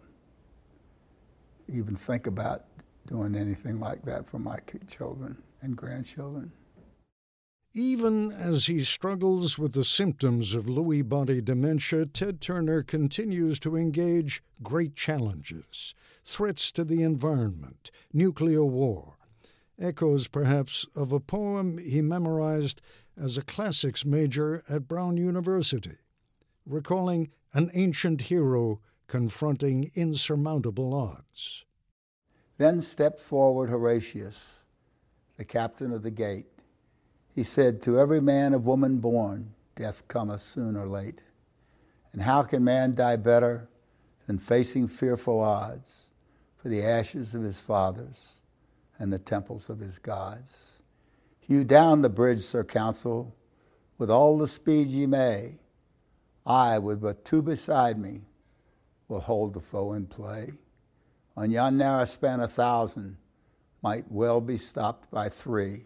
even 1.68 1.96
think 1.96 2.26
about 2.26 2.64
doing 3.06 3.34
anything 3.34 3.78
like 3.78 4.02
that 4.06 4.26
for 4.26 4.38
my 4.38 4.58
children 4.86 5.36
and 5.60 5.76
grandchildren. 5.76 6.52
Even 7.74 8.32
as 8.32 8.64
he 8.64 8.80
struggles 8.80 9.58
with 9.58 9.74
the 9.74 9.84
symptoms 9.84 10.54
of 10.54 10.64
Lewy 10.64 11.06
body 11.06 11.42
dementia, 11.42 12.06
Ted 12.06 12.40
Turner 12.40 12.82
continues 12.82 13.58
to 13.60 13.76
engage 13.76 14.42
great 14.62 14.96
challenges 14.96 15.94
threats 16.24 16.72
to 16.72 16.84
the 16.84 17.02
environment, 17.02 17.90
nuclear 18.12 18.64
war, 18.64 19.16
echoes 19.78 20.28
perhaps 20.28 20.86
of 20.96 21.12
a 21.12 21.20
poem 21.20 21.78
he 21.78 22.00
memorized 22.00 22.80
as 23.16 23.36
a 23.36 23.42
classics 23.42 24.04
major 24.04 24.62
at 24.68 24.88
Brown 24.88 25.16
University, 25.18 25.96
recalling 26.68 27.30
an 27.54 27.70
ancient 27.74 28.22
hero 28.22 28.80
confronting 29.06 29.90
insurmountable 29.94 30.94
odds. 30.94 31.64
Then 32.58 32.80
stepped 32.80 33.18
forward 33.18 33.70
Horatius, 33.70 34.60
the 35.36 35.44
captain 35.44 35.92
of 35.92 36.02
the 36.02 36.10
gate. 36.10 36.46
He 37.34 37.42
said, 37.42 37.80
To 37.82 37.98
every 37.98 38.20
man 38.20 38.52
of 38.52 38.66
woman 38.66 38.98
born, 38.98 39.54
death 39.76 40.06
cometh 40.08 40.42
soon 40.42 40.76
or 40.76 40.86
late. 40.86 41.22
And 42.12 42.22
how 42.22 42.42
can 42.42 42.64
man 42.64 42.94
die 42.94 43.16
better 43.16 43.68
than 44.26 44.38
facing 44.38 44.88
fearful 44.88 45.40
odds 45.40 46.10
for 46.56 46.68
the 46.68 46.82
ashes 46.82 47.34
of 47.34 47.42
his 47.42 47.60
fathers 47.60 48.40
and 48.98 49.12
the 49.12 49.18
temples 49.18 49.70
of 49.70 49.78
his 49.78 49.98
gods? 49.98 50.82
Hew 51.38 51.64
down 51.64 52.02
the 52.02 52.08
bridge, 52.10 52.42
Sir 52.42 52.64
Consul, 52.64 53.34
with 53.96 54.10
all 54.10 54.36
the 54.36 54.48
speed 54.48 54.88
ye 54.88 55.06
may. 55.06 55.58
I, 56.48 56.78
with 56.78 57.02
but 57.02 57.26
two 57.26 57.42
beside 57.42 57.98
me, 57.98 58.22
will 59.06 59.20
hold 59.20 59.52
the 59.52 59.60
foe 59.60 59.92
in 59.92 60.06
play. 60.06 60.54
On 61.36 61.50
yon 61.50 61.76
narrow 61.76 62.06
span, 62.06 62.40
a 62.40 62.48
thousand 62.48 63.18
might 63.82 64.10
well 64.10 64.40
be 64.40 64.56
stopped 64.56 65.10
by 65.10 65.28
three. 65.28 65.84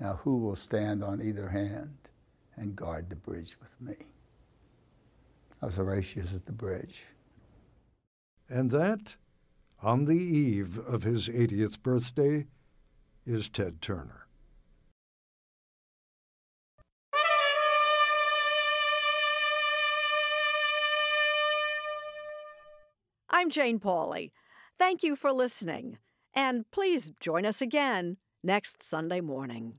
Now, 0.00 0.20
who 0.24 0.38
will 0.38 0.56
stand 0.56 1.04
on 1.04 1.22
either 1.22 1.50
hand 1.50 1.96
and 2.56 2.74
guard 2.74 3.10
the 3.10 3.16
bridge 3.16 3.56
with 3.60 3.78
me? 3.80 4.06
I 5.60 5.66
was 5.66 5.76
Horatius 5.76 6.34
at 6.34 6.46
the 6.46 6.52
bridge. 6.52 7.04
And 8.48 8.70
that, 8.70 9.16
on 9.82 10.06
the 10.06 10.16
eve 10.16 10.78
of 10.78 11.02
his 11.02 11.28
80th 11.28 11.82
birthday, 11.82 12.46
is 13.26 13.48
Ted 13.48 13.82
Turner. 13.82 14.25
I'm 23.46 23.50
Jane 23.50 23.78
Pauley. 23.78 24.32
Thank 24.76 25.04
you 25.04 25.14
for 25.14 25.30
listening. 25.30 25.98
And 26.34 26.68
please 26.72 27.12
join 27.20 27.46
us 27.46 27.62
again 27.62 28.16
next 28.42 28.82
Sunday 28.82 29.20
morning. 29.20 29.78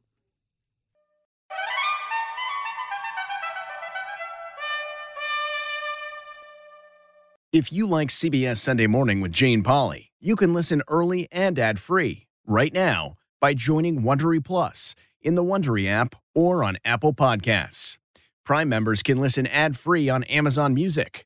If 7.51 7.73
you 7.73 7.85
like 7.85 8.07
CBS 8.07 8.55
Sunday 8.59 8.87
Morning 8.87 9.19
with 9.19 9.33
Jane 9.33 9.63
Pauley, 9.63 10.11
you 10.21 10.37
can 10.37 10.53
listen 10.53 10.81
early 10.87 11.27
and 11.29 11.59
ad-free 11.59 12.25
right 12.45 12.71
now 12.71 13.15
by 13.41 13.53
joining 13.53 14.01
Wondery 14.01 14.41
Plus 14.41 14.95
in 15.21 15.35
the 15.35 15.43
Wondery 15.43 15.89
app 15.89 16.15
or 16.33 16.63
on 16.63 16.77
Apple 16.85 17.13
Podcasts. 17.13 17.97
Prime 18.45 18.69
members 18.69 19.03
can 19.03 19.17
listen 19.17 19.45
ad-free 19.45 20.07
on 20.07 20.23
Amazon 20.23 20.73
Music. 20.73 21.25